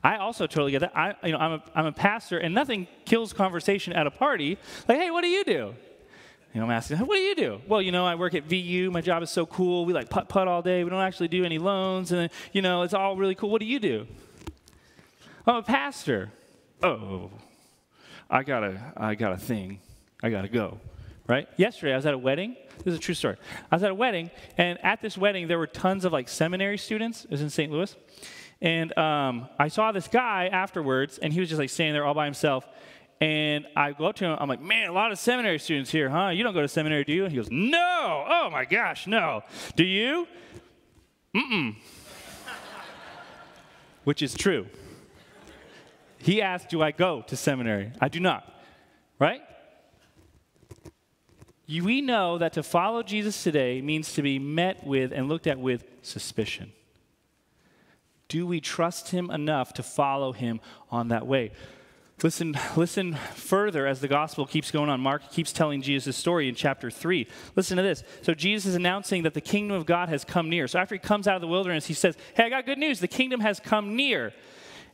[0.03, 2.87] i also totally get that I, you know, I'm, a, I'm a pastor and nothing
[3.05, 5.75] kills conversation at a party like hey what do you do
[6.53, 7.61] you know, I'm asking, what do you do?
[7.67, 8.89] Well, you know, I work at VU.
[8.93, 9.85] My job is so cool.
[9.87, 10.85] We like putt putt all day.
[10.85, 13.51] We don't actually do any loans, and you know, it's all really cool.
[13.51, 14.07] What do you do?
[15.49, 16.31] I'm a pastor.
[16.81, 17.33] Oh,
[18.31, 19.81] I got a, I got a thing.
[20.25, 20.79] I got to go.
[21.27, 21.47] Right?
[21.59, 22.57] Yesterday, I was at a wedding.
[22.79, 23.37] This is a true story.
[23.71, 26.79] I was at a wedding, and at this wedding, there were tons of like seminary
[26.79, 27.25] students.
[27.25, 27.71] It was in St.
[27.71, 27.95] Louis.
[28.63, 32.15] And um, I saw this guy afterwards, and he was just like standing there all
[32.15, 32.67] by himself.
[33.21, 36.09] And I go up to him, I'm like, man, a lot of seminary students here,
[36.09, 36.29] huh?
[36.29, 37.25] You don't go to seminary, do you?
[37.25, 38.25] And he goes, no.
[38.27, 39.43] Oh my gosh, no.
[39.77, 40.27] Do you?
[41.35, 41.77] Mm-mm.
[44.05, 44.67] Which is true.
[46.17, 47.93] He asked, do I go to seminary?
[48.01, 48.51] I do not.
[49.19, 49.43] Right?
[51.69, 55.59] We know that to follow Jesus today means to be met with and looked at
[55.59, 56.73] with suspicion.
[58.29, 61.53] Do we trust him enough to follow him on that way?
[62.23, 65.01] Listen, listen further as the gospel keeps going on.
[65.01, 67.27] Mark keeps telling Jesus' story in chapter 3.
[67.57, 68.05] Listen to this.
[68.23, 70.69] So, Jesus is announcing that the kingdom of God has come near.
[70.69, 73.01] So, after he comes out of the wilderness, he says, Hey, I got good news.
[73.01, 74.33] The kingdom has come near.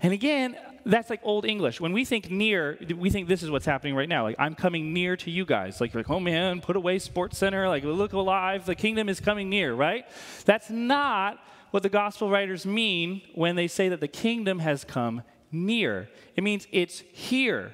[0.02, 1.80] And again, that's like old English.
[1.80, 4.22] When we think near, we think this is what's happening right now.
[4.22, 5.80] Like, I'm coming near to you guys.
[5.80, 7.68] Like, you're like oh man, put away Sports Center.
[7.68, 8.66] Like, look alive.
[8.66, 10.04] The kingdom is coming near, right?
[10.44, 11.38] That's not
[11.70, 16.08] what the gospel writers mean when they say that the kingdom has come near.
[16.36, 17.72] It means it's here.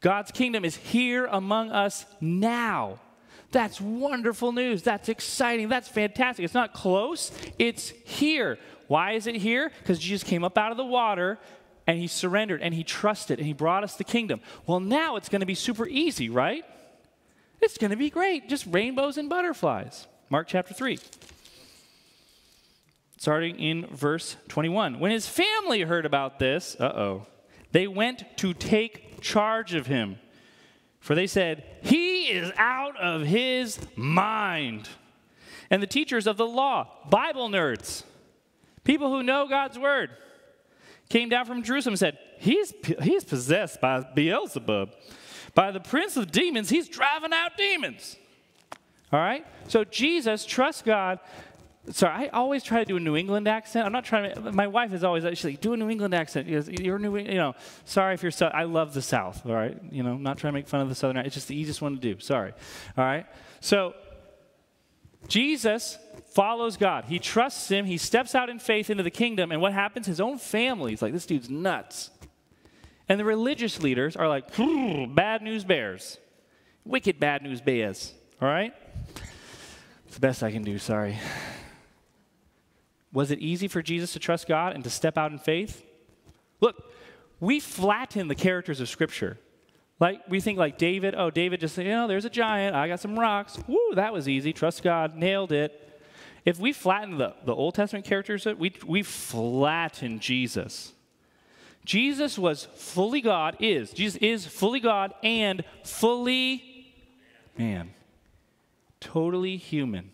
[0.00, 3.00] God's kingdom is here among us now.
[3.52, 4.82] That's wonderful news.
[4.82, 5.68] That's exciting.
[5.68, 6.44] That's fantastic.
[6.44, 8.58] It's not close, it's here.
[8.86, 9.70] Why is it here?
[9.78, 11.38] Because Jesus came up out of the water
[11.90, 14.40] and he surrendered and he trusted and he brought us the kingdom.
[14.64, 16.64] Well, now it's going to be super easy, right?
[17.60, 18.48] It's going to be great.
[18.48, 20.06] Just rainbows and butterflies.
[20.28, 21.00] Mark chapter 3.
[23.18, 25.00] Starting in verse 21.
[25.00, 27.26] When his family heard about this, uh oh,
[27.72, 30.20] they went to take charge of him.
[31.00, 34.88] For they said, He is out of his mind.
[35.70, 38.04] And the teachers of the law, Bible nerds,
[38.84, 40.10] people who know God's word,
[41.10, 44.94] came down from Jerusalem and said, He's, he's possessed by Beelzebub.
[45.54, 48.16] By the prince of demons, he's driving out demons.
[49.12, 49.46] All right?
[49.68, 51.18] So Jesus trusts God.
[51.90, 53.84] Sorry, I always try to do a New England accent.
[53.84, 56.46] I'm not trying to, my wife is always, she's like, do a New England accent.
[56.46, 59.76] You're New, you know, sorry if you're, so, I love the South, all right?
[59.90, 61.94] You know, not trying to make fun of the Southern, it's just the easiest one
[61.94, 62.20] to do.
[62.20, 62.52] Sorry.
[62.96, 63.26] All right?
[63.60, 63.94] So
[65.28, 65.98] Jesus
[66.34, 67.04] follows God.
[67.06, 67.84] He trusts him.
[67.84, 69.52] He steps out in faith into the kingdom.
[69.52, 70.06] And what happens?
[70.06, 72.10] His own family is like, this dude's nuts.
[73.08, 74.44] And the religious leaders are like,
[75.14, 76.18] bad news bears.
[76.84, 78.14] Wicked bad news bears.
[78.40, 78.72] All right?
[80.06, 81.18] It's the best I can do, sorry.
[83.12, 85.84] Was it easy for Jesus to trust God and to step out in faith?
[86.60, 86.92] Look,
[87.40, 89.38] we flatten the characters of Scripture.
[90.00, 92.88] Like we think like David, oh, David just, said, you know, there's a giant, I
[92.88, 93.58] got some rocks.
[93.68, 94.52] Woo, that was easy.
[94.52, 96.00] Trust God, nailed it.
[96.46, 100.94] If we flatten the, the Old Testament characters, we, we flatten Jesus.
[101.84, 103.92] Jesus was fully God, is.
[103.92, 106.94] Jesus is fully God and fully
[107.58, 107.90] man.
[109.00, 110.12] Totally human.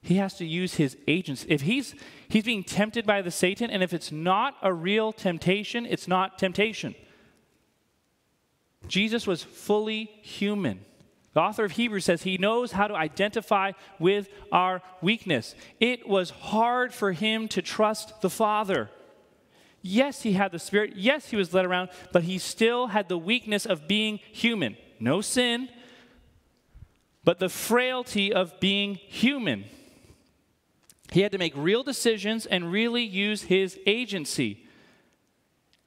[0.00, 1.46] He has to use his agents.
[1.48, 1.94] If he's
[2.28, 6.38] he's being tempted by the Satan, and if it's not a real temptation, it's not
[6.38, 6.94] temptation.
[8.88, 10.80] Jesus was fully human.
[11.32, 15.54] The author of Hebrews says he knows how to identify with our weakness.
[15.80, 18.88] It was hard for him to trust the Father.
[19.82, 20.94] Yes, he had the Spirit.
[20.96, 24.76] Yes, he was led around, but he still had the weakness of being human.
[25.00, 25.68] No sin,
[27.24, 29.64] but the frailty of being human.
[31.10, 34.63] He had to make real decisions and really use his agency.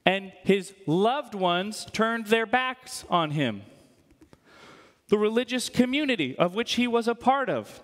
[0.08, 3.62] And his loved ones turned their backs on him
[5.10, 7.82] the religious community of which he was a part of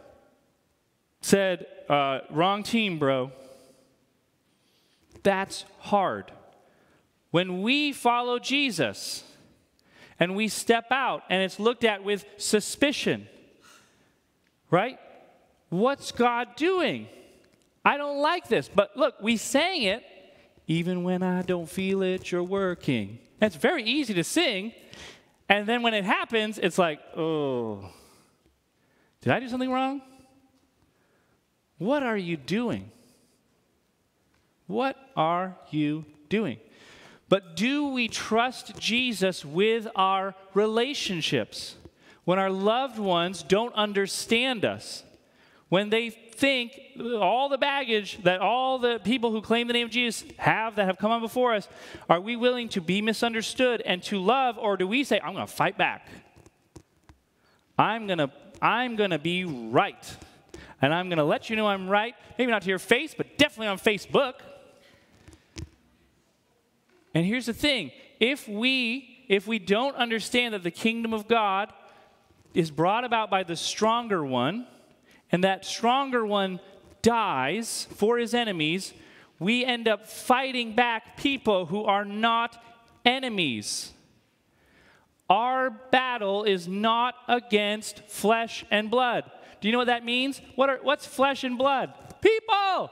[1.22, 3.32] said, uh, Wrong team, bro.
[5.24, 6.32] That's hard.
[7.32, 9.24] When we follow Jesus
[10.20, 13.28] and we step out and it's looked at with suspicion,
[14.70, 15.00] right?
[15.70, 17.08] What's God doing?
[17.86, 18.70] I don't like this.
[18.74, 20.04] But look, we sang it,
[20.68, 23.20] even when I don't feel it, you're working.
[23.40, 24.74] That's very easy to sing
[25.50, 27.90] and then when it happens, it's like, oh,
[29.22, 30.02] did I do something wrong?
[31.78, 32.90] What are you doing?
[34.68, 36.58] What are you doing?
[37.30, 41.76] But do we trust Jesus with our relationships?
[42.26, 45.04] When our loved ones don't understand us,
[45.68, 46.80] when they think
[47.20, 50.86] all the baggage that all the people who claim the name of Jesus have that
[50.86, 51.68] have come on before us,
[52.10, 55.48] are we willing to be misunderstood and to love, or do we say, I'm going
[55.48, 56.08] to fight back?
[57.78, 60.18] I'm going to I'm going to be right.
[60.82, 62.16] And I'm going to let you know I'm right.
[62.38, 64.36] Maybe not to your face, but definitely on Facebook.
[67.14, 71.72] And here's the thing if we if we don't understand that the kingdom of God
[72.54, 74.68] is brought about by the stronger one
[75.34, 76.60] and that stronger one
[77.02, 78.94] dies for his enemies,
[79.40, 82.64] we end up fighting back people who are not
[83.04, 83.92] enemies.
[85.30, 89.30] Our battle is not against flesh and blood.
[89.60, 90.40] Do you know what that means?
[90.56, 91.92] What are, what's flesh and blood?
[92.22, 92.92] People!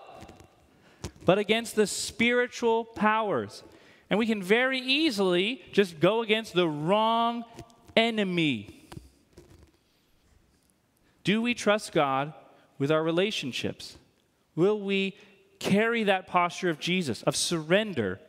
[1.23, 3.61] But against the spiritual powers.
[4.09, 7.43] And we can very easily just go against the wrong
[7.95, 8.80] enemy.
[11.23, 12.33] Do we trust God
[12.77, 13.97] with our relationships?
[14.55, 15.15] Will we
[15.59, 18.19] carry that posture of Jesus, of surrender,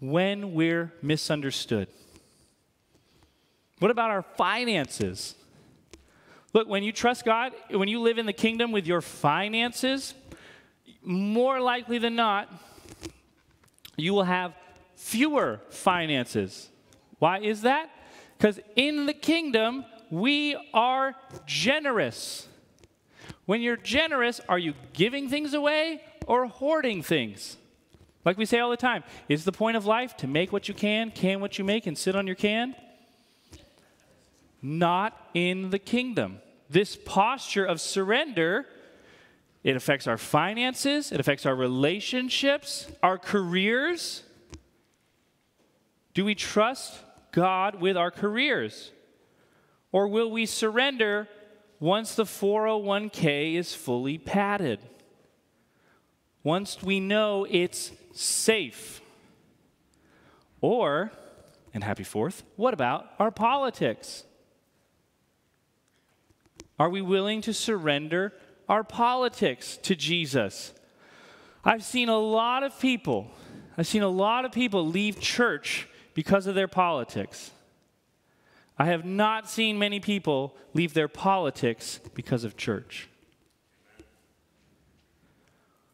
[0.00, 1.88] when we're misunderstood?
[3.78, 5.34] What about our finances?
[6.52, 10.14] Look, when you trust God, when you live in the kingdom with your finances,
[11.02, 12.48] more likely than not,
[13.96, 14.54] you will have
[14.96, 16.68] fewer finances.
[17.18, 17.90] Why is that?
[18.36, 22.46] Because in the kingdom, we are generous.
[23.46, 27.56] When you're generous, are you giving things away or hoarding things?
[28.22, 30.74] Like we say all the time, is the point of life to make what you
[30.74, 32.76] can, can what you make, and sit on your can?
[34.60, 36.42] Not in the kingdom.
[36.68, 38.66] This posture of surrender,
[39.64, 44.24] it affects our finances, it affects our relationships, our careers.
[46.12, 47.00] Do we trust
[47.32, 48.90] God with our careers?
[49.92, 51.28] Or will we surrender
[51.78, 54.80] once the 401k is fully padded?
[56.42, 59.00] Once we know it's safe?
[60.60, 61.12] Or,
[61.74, 64.24] and happy fourth, what about our politics?
[66.78, 68.32] Are we willing to surrender
[68.68, 70.72] our politics to Jesus?
[71.64, 73.30] I've seen a lot of people,
[73.76, 77.50] I've seen a lot of people leave church because of their politics.
[78.82, 83.08] I have not seen many people leave their politics because of church.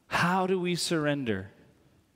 [0.06, 1.50] How do we surrender?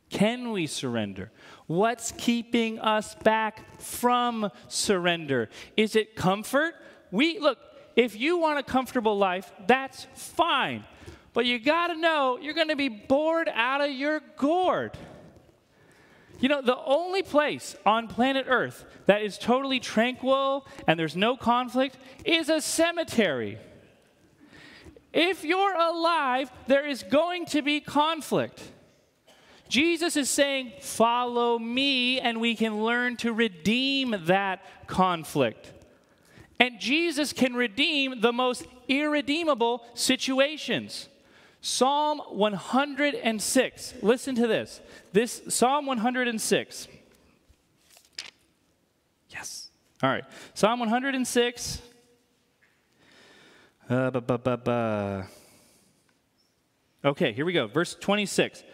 [0.08, 1.30] Can we surrender?
[1.66, 5.50] What's keeping us back from surrender?
[5.76, 6.72] Is it comfort?
[7.10, 7.58] We look,
[7.94, 10.84] if you want a comfortable life, that's fine.
[11.34, 14.96] But you got to know you're going to be bored out of your gourd.
[16.42, 21.36] You know, the only place on planet Earth that is totally tranquil and there's no
[21.36, 23.58] conflict is a cemetery.
[25.12, 28.60] If you're alive, there is going to be conflict.
[29.68, 35.72] Jesus is saying, Follow me, and we can learn to redeem that conflict.
[36.58, 41.08] And Jesus can redeem the most irredeemable situations.
[41.64, 43.94] Psalm 106.
[44.02, 44.80] Listen to this.
[45.12, 46.88] This Psalm 106.
[49.30, 49.70] Yes.
[50.02, 50.24] All right.
[50.54, 51.80] Psalm 106.
[53.88, 55.22] Uh, bu- bu- bu-.
[57.04, 57.68] Okay, here we go.
[57.68, 58.64] Verse 26.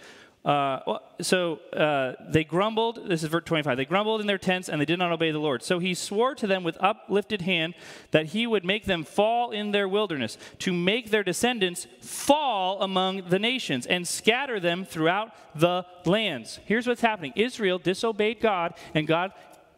[0.44, 3.08] Uh, so uh, they grumbled.
[3.08, 3.76] This is verse 25.
[3.76, 5.62] They grumbled in their tents and they did not obey the Lord.
[5.62, 7.74] So he swore to them with uplifted hand
[8.12, 13.28] that he would make them fall in their wilderness, to make their descendants fall among
[13.28, 16.60] the nations and scatter them throughout the lands.
[16.64, 19.32] Here's what's happening Israel disobeyed God, and God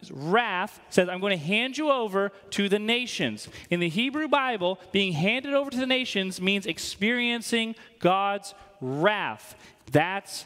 [0.09, 3.47] wrath says, I'm going to hand you over to the nations.
[3.69, 9.55] In the Hebrew Bible, being handed over to the nations means experiencing God's wrath.
[9.91, 10.45] That's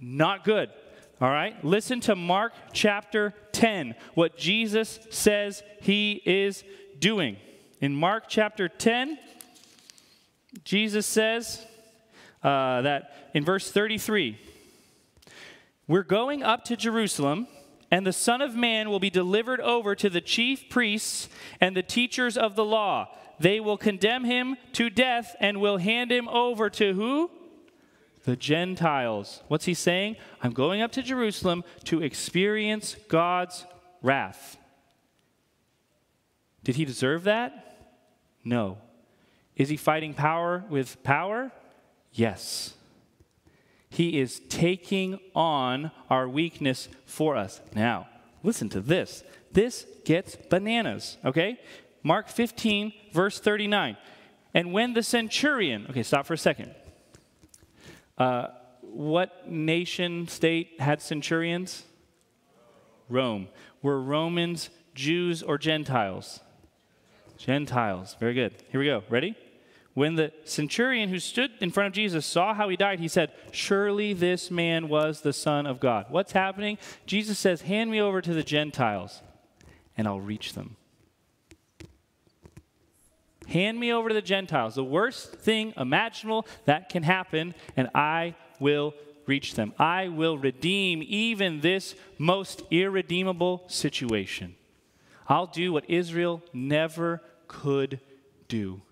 [0.00, 0.70] not good.
[1.20, 1.62] All right?
[1.64, 6.62] Listen to Mark chapter 10, what Jesus says he is
[6.98, 7.36] doing.
[7.80, 9.18] In Mark chapter 10,
[10.64, 11.64] Jesus says
[12.42, 14.38] uh, that in verse 33,
[15.88, 17.46] we're going up to Jerusalem,
[17.90, 21.28] and the Son of Man will be delivered over to the chief priests
[21.60, 23.08] and the teachers of the law.
[23.38, 27.30] They will condemn him to death and will hand him over to who?
[28.26, 29.42] The Gentiles.
[29.46, 30.16] What's he saying?
[30.42, 33.64] I'm going up to Jerusalem to experience God's
[34.02, 34.58] wrath.
[36.64, 37.76] Did he deserve that?
[38.44, 38.78] No.
[39.54, 41.52] Is he fighting power with power?
[42.12, 42.74] Yes.
[43.88, 47.60] He is taking on our weakness for us.
[47.76, 48.08] Now,
[48.42, 49.22] listen to this.
[49.52, 51.60] This gets bananas, okay?
[52.02, 53.96] Mark 15, verse 39.
[54.52, 56.74] And when the centurion, okay, stop for a second.
[58.18, 58.48] Uh,
[58.80, 61.84] what nation state had centurions?
[63.08, 63.48] Rome.
[63.82, 66.40] Were Romans Jews or Gentiles?
[67.36, 68.16] Gentiles.
[68.18, 68.54] Very good.
[68.70, 69.02] Here we go.
[69.08, 69.36] Ready?
[69.94, 73.32] When the centurion who stood in front of Jesus saw how he died, he said,
[73.50, 76.06] Surely this man was the Son of God.
[76.10, 76.76] What's happening?
[77.06, 79.22] Jesus says, Hand me over to the Gentiles,
[79.96, 80.76] and I'll reach them.
[83.48, 88.34] Hand me over to the Gentiles, the worst thing imaginable that can happen, and I
[88.58, 88.94] will
[89.26, 89.72] reach them.
[89.78, 94.54] I will redeem even this most irredeemable situation.
[95.28, 98.00] I'll do what Israel never could
[98.48, 98.82] do.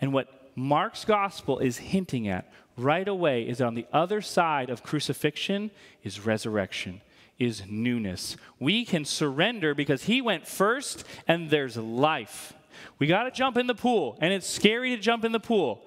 [0.00, 4.82] And what Mark's gospel is hinting at right away is on the other side of
[4.82, 5.70] crucifixion
[6.02, 7.00] is resurrection,
[7.38, 8.36] is newness.
[8.60, 12.52] We can surrender because he went first and there's life.
[12.98, 15.84] We got to jump in the pool, and it's scary to jump in the pool.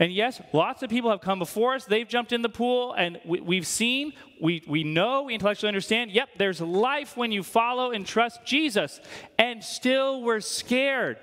[0.00, 1.84] And yes, lots of people have come before us.
[1.84, 6.10] They've jumped in the pool, and we, have seen, we, we know, we intellectually understand.
[6.10, 8.98] Yep, there's life when you follow and trust Jesus.
[9.38, 11.18] And still, we're scared.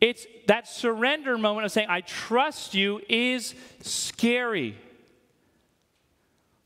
[0.00, 4.78] It's that surrender moment of saying, I trust you, is scary.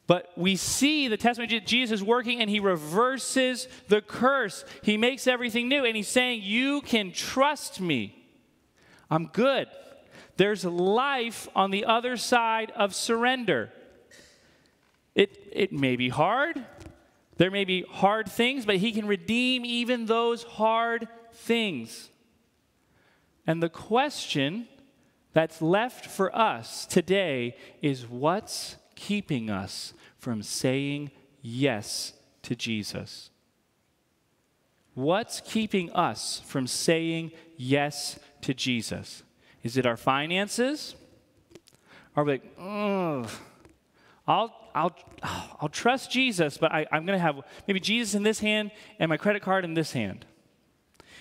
[0.06, 4.64] But we see the testimony of Jesus working and he reverses the curse.
[4.82, 8.24] He makes everything new and he's saying, You can trust me.
[9.10, 9.68] I'm good.
[10.36, 13.72] There's life on the other side of surrender.
[15.14, 16.64] It, it may be hard.
[17.38, 22.10] There may be hard things, but he can redeem even those hard things.
[23.46, 24.68] And the question
[25.32, 33.30] that's left for us today is what's keeping us from saying yes to Jesus?
[34.94, 39.22] What's keeping us from saying yes to Jesus?
[39.62, 40.96] Is it our finances?
[42.16, 43.28] Are we like, ugh,
[44.26, 44.96] I'll, I'll,
[45.60, 49.08] I'll trust Jesus, but I, I'm going to have maybe Jesus in this hand and
[49.08, 50.24] my credit card in this hand?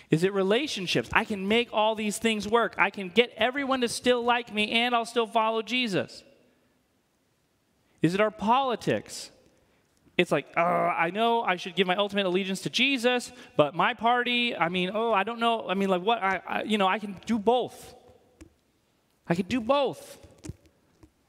[0.10, 1.10] Is it relationships?
[1.12, 2.76] I can make all these things work.
[2.78, 6.24] I can get everyone to still like me and I'll still follow Jesus.
[8.06, 9.32] Is it our politics?
[10.16, 13.96] It's like, uh, I know I should give my ultimate allegiance to Jesus, but my
[13.96, 15.68] party, I mean, oh, I don't know.
[15.68, 16.22] I mean, like, what?
[16.22, 17.96] I, I, you know, I can do both.
[19.28, 20.20] I can do both.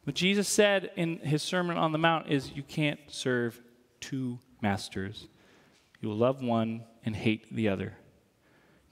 [0.05, 3.59] What Jesus said in his Sermon on the Mount is you can't serve
[4.01, 5.29] two masters.
[6.03, 7.95] You will love one and hate the other.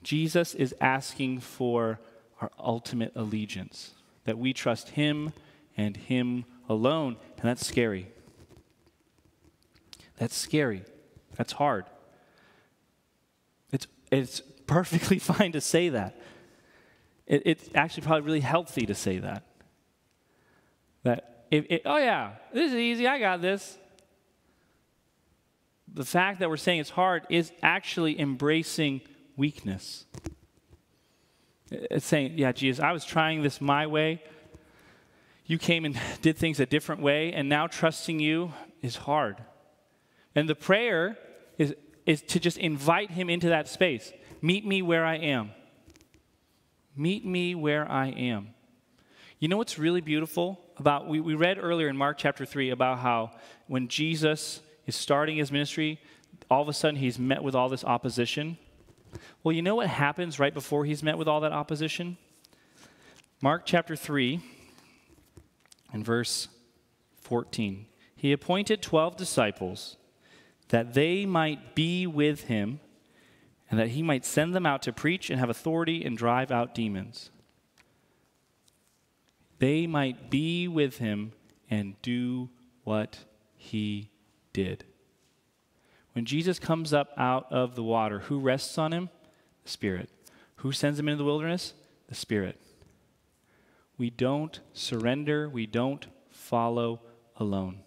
[0.01, 1.99] Jesus is asking for
[2.41, 3.91] our ultimate allegiance,
[4.23, 5.33] that we trust Him
[5.77, 7.17] and Him alone.
[7.37, 8.07] And that's scary.
[10.17, 10.83] That's scary.
[11.35, 11.85] That's hard.
[13.71, 16.19] It's, it's perfectly fine to say that.
[17.27, 19.43] It, it's actually probably really healthy to say that.
[21.03, 23.77] That, if, it, oh yeah, this is easy, I got this.
[25.93, 29.01] The fact that we're saying it's hard is actually embracing
[29.37, 30.05] weakness.
[31.71, 34.21] It's saying, yeah, Jesus, I was trying this my way.
[35.45, 39.37] You came and did things a different way, and now trusting you is hard.
[40.33, 41.17] And the prayer
[41.57, 41.73] is,
[42.05, 44.11] is to just invite him into that space.
[44.41, 45.51] Meet me where I am.
[46.95, 48.49] Meet me where I am.
[49.39, 52.99] You know what's really beautiful about, we, we read earlier in Mark chapter 3 about
[52.99, 53.31] how
[53.67, 55.99] when Jesus is starting his ministry,
[56.49, 58.57] all of a sudden he's met with all this opposition.
[59.43, 62.17] Well, you know what happens right before he's met with all that opposition?
[63.41, 64.41] Mark chapter 3
[65.91, 66.47] and verse
[67.21, 67.85] 14.
[68.15, 69.97] He appointed 12 disciples
[70.69, 72.79] that they might be with him
[73.69, 76.75] and that he might send them out to preach and have authority and drive out
[76.75, 77.29] demons.
[79.59, 81.33] They might be with him
[81.69, 82.49] and do
[82.83, 83.19] what
[83.57, 84.11] he
[84.53, 84.85] did.
[86.13, 89.09] When Jesus comes up out of the water, who rests on him?
[89.63, 90.09] The Spirit.
[90.57, 91.73] Who sends him into the wilderness?
[92.07, 92.59] The Spirit.
[93.97, 97.01] We don't surrender, we don't follow
[97.37, 97.79] alone.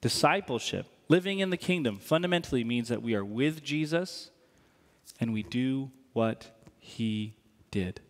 [0.00, 4.30] Discipleship, living in the kingdom, fundamentally means that we are with Jesus
[5.18, 7.36] and we do what he
[7.70, 8.00] did.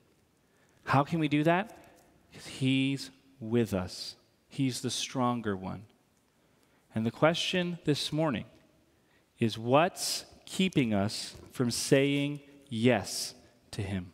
[0.85, 1.79] How can we do that?
[2.31, 4.17] Because he's with us,
[4.49, 5.85] he's the stronger one.
[6.95, 8.47] And the question this morning
[9.39, 13.35] is what's keeping us from saying yes
[13.73, 14.14] to him?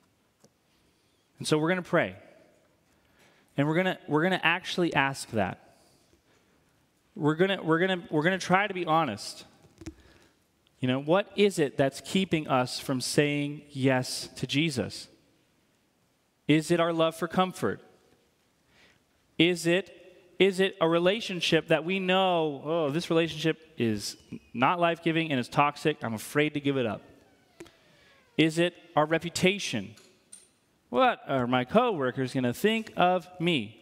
[1.40, 2.14] And so we're going to pray.
[3.56, 5.70] And we're going to we're going to actually ask that
[7.20, 9.44] we're gonna we're gonna we're gonna try to be honest.
[10.80, 15.08] You know, what is it that's keeping us from saying yes to Jesus?
[16.48, 17.80] Is it our love for comfort?
[19.36, 19.90] Is it
[20.38, 24.16] is it a relationship that we know, oh, this relationship is
[24.54, 25.98] not life giving and it's toxic?
[26.02, 27.02] I'm afraid to give it up.
[28.38, 29.94] Is it our reputation?
[30.90, 33.76] What are my coworkers going to think of me?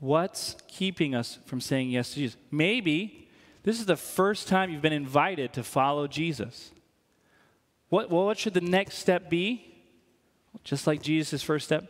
[0.00, 2.36] What's keeping us from saying yes to Jesus?
[2.50, 3.28] Maybe
[3.62, 6.72] this is the first time you've been invited to follow Jesus.
[7.90, 9.68] What, well, what should the next step be?
[10.64, 11.84] Just like Jesus' first step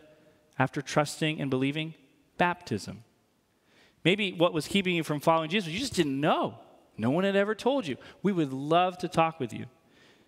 [0.59, 1.95] after trusting and believing?
[2.39, 3.05] Baptism.
[4.05, 6.59] Maybe what was keeping you from following Jesus, you just didn't know.
[6.99, 7.97] No one had ever told you.
[8.23, 9.67] We would love to talk with you.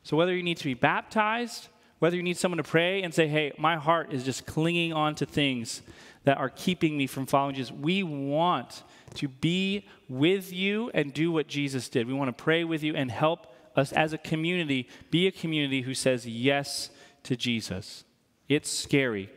[0.04, 1.68] So, whether you need to be baptized,
[1.98, 5.14] whether you need someone to pray and say, hey, my heart is just clinging on
[5.16, 5.82] to things
[6.24, 7.72] that are keeping me from following Jesus.
[7.72, 8.82] We want
[9.14, 12.06] to be with you and do what Jesus did.
[12.06, 15.82] We want to pray with you and help us as a community be a community
[15.82, 16.90] who says yes
[17.24, 18.04] to Jesus.
[18.48, 19.30] It's scary.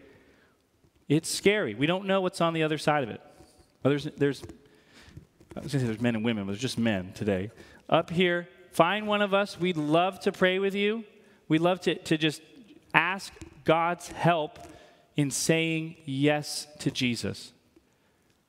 [1.07, 1.73] It's scary.
[1.73, 3.21] We don't know what's on the other side of it.
[3.83, 4.43] There's, there's,
[5.55, 7.51] I was going to say there's men and women, but there's just men today.
[7.89, 9.59] Up here, find one of us.
[9.59, 11.05] We'd love to pray with you.
[11.47, 12.41] We'd love to, to just
[12.93, 13.33] ask
[13.63, 14.59] God's help
[15.15, 17.53] in saying yes to Jesus.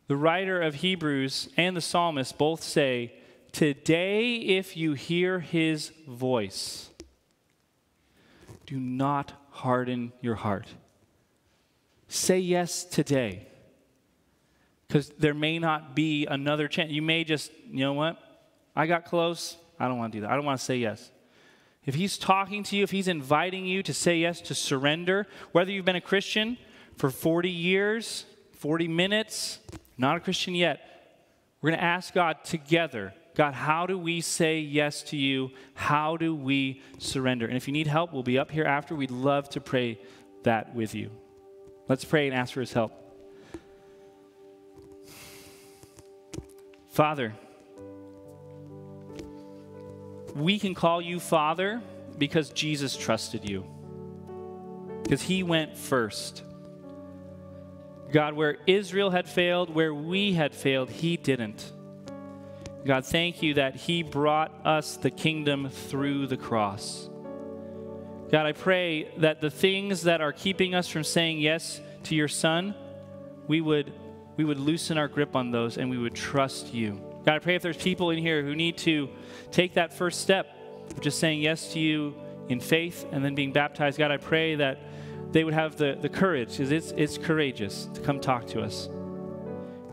[0.07, 3.15] The writer of Hebrews and the psalmist both say,
[3.53, 6.91] Today, if you hear his voice,
[8.67, 10.67] do not harden your heart.
[12.09, 13.49] Say yes today.
[14.87, 16.91] Because there may not be another chance.
[16.91, 18.19] You may just, you know what?
[18.75, 19.57] I got close.
[19.79, 20.31] I don't want to do that.
[20.31, 21.11] I don't want to say yes.
[21.89, 25.71] If he's talking to you, if he's inviting you to say yes, to surrender, whether
[25.71, 26.59] you've been a Christian
[26.99, 28.27] for 40 years,
[28.59, 29.59] 40 minutes,
[29.97, 30.83] not a Christian yet,
[31.63, 35.51] we're going to ask God together God, how do we say yes to you?
[35.73, 37.47] How do we surrender?
[37.47, 38.95] And if you need help, we'll be up here after.
[38.95, 39.99] We'd love to pray
[40.43, 41.11] that with you.
[41.89, 42.93] Let's pray and ask for his help.
[46.91, 47.33] Father,
[50.39, 51.81] we can call you Father
[52.17, 53.65] because Jesus trusted you,
[55.03, 56.43] because he went first.
[58.13, 61.73] God, where Israel had failed, where we had failed, he didn't.
[62.85, 67.11] God, thank you that he brought us the kingdom through the cross.
[68.31, 72.29] God, I pray that the things that are keeping us from saying yes to your
[72.29, 72.75] son,
[73.47, 73.93] we would
[74.37, 77.08] we would loosen our grip on those and we would trust you.
[77.29, 79.07] God, I pray if there's people in here who need to
[79.53, 80.49] take that first step
[80.89, 82.15] of just saying yes to you
[82.49, 83.99] in faith and then being baptized.
[83.99, 84.79] God, I pray that
[85.33, 88.89] they would have the, the courage, because it's, it's courageous, to come talk to us.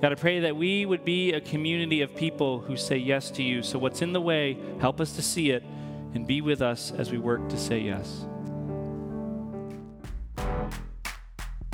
[0.01, 3.43] God, I pray that we would be a community of people who say yes to
[3.43, 3.61] you.
[3.63, 5.61] So, what's in the way, help us to see it
[6.13, 8.25] and be with us as we work to say yes.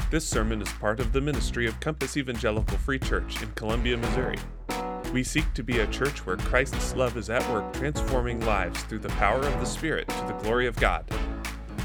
[0.10, 4.40] This sermon is part of the ministry of Compass Evangelical Free Church in Columbia, Missouri.
[5.14, 9.00] We seek to be a church where Christ's love is at work transforming lives through
[9.00, 11.06] the power of the Spirit to the glory of God.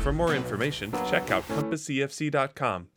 [0.02, 2.88] For more information, check out compassefc.com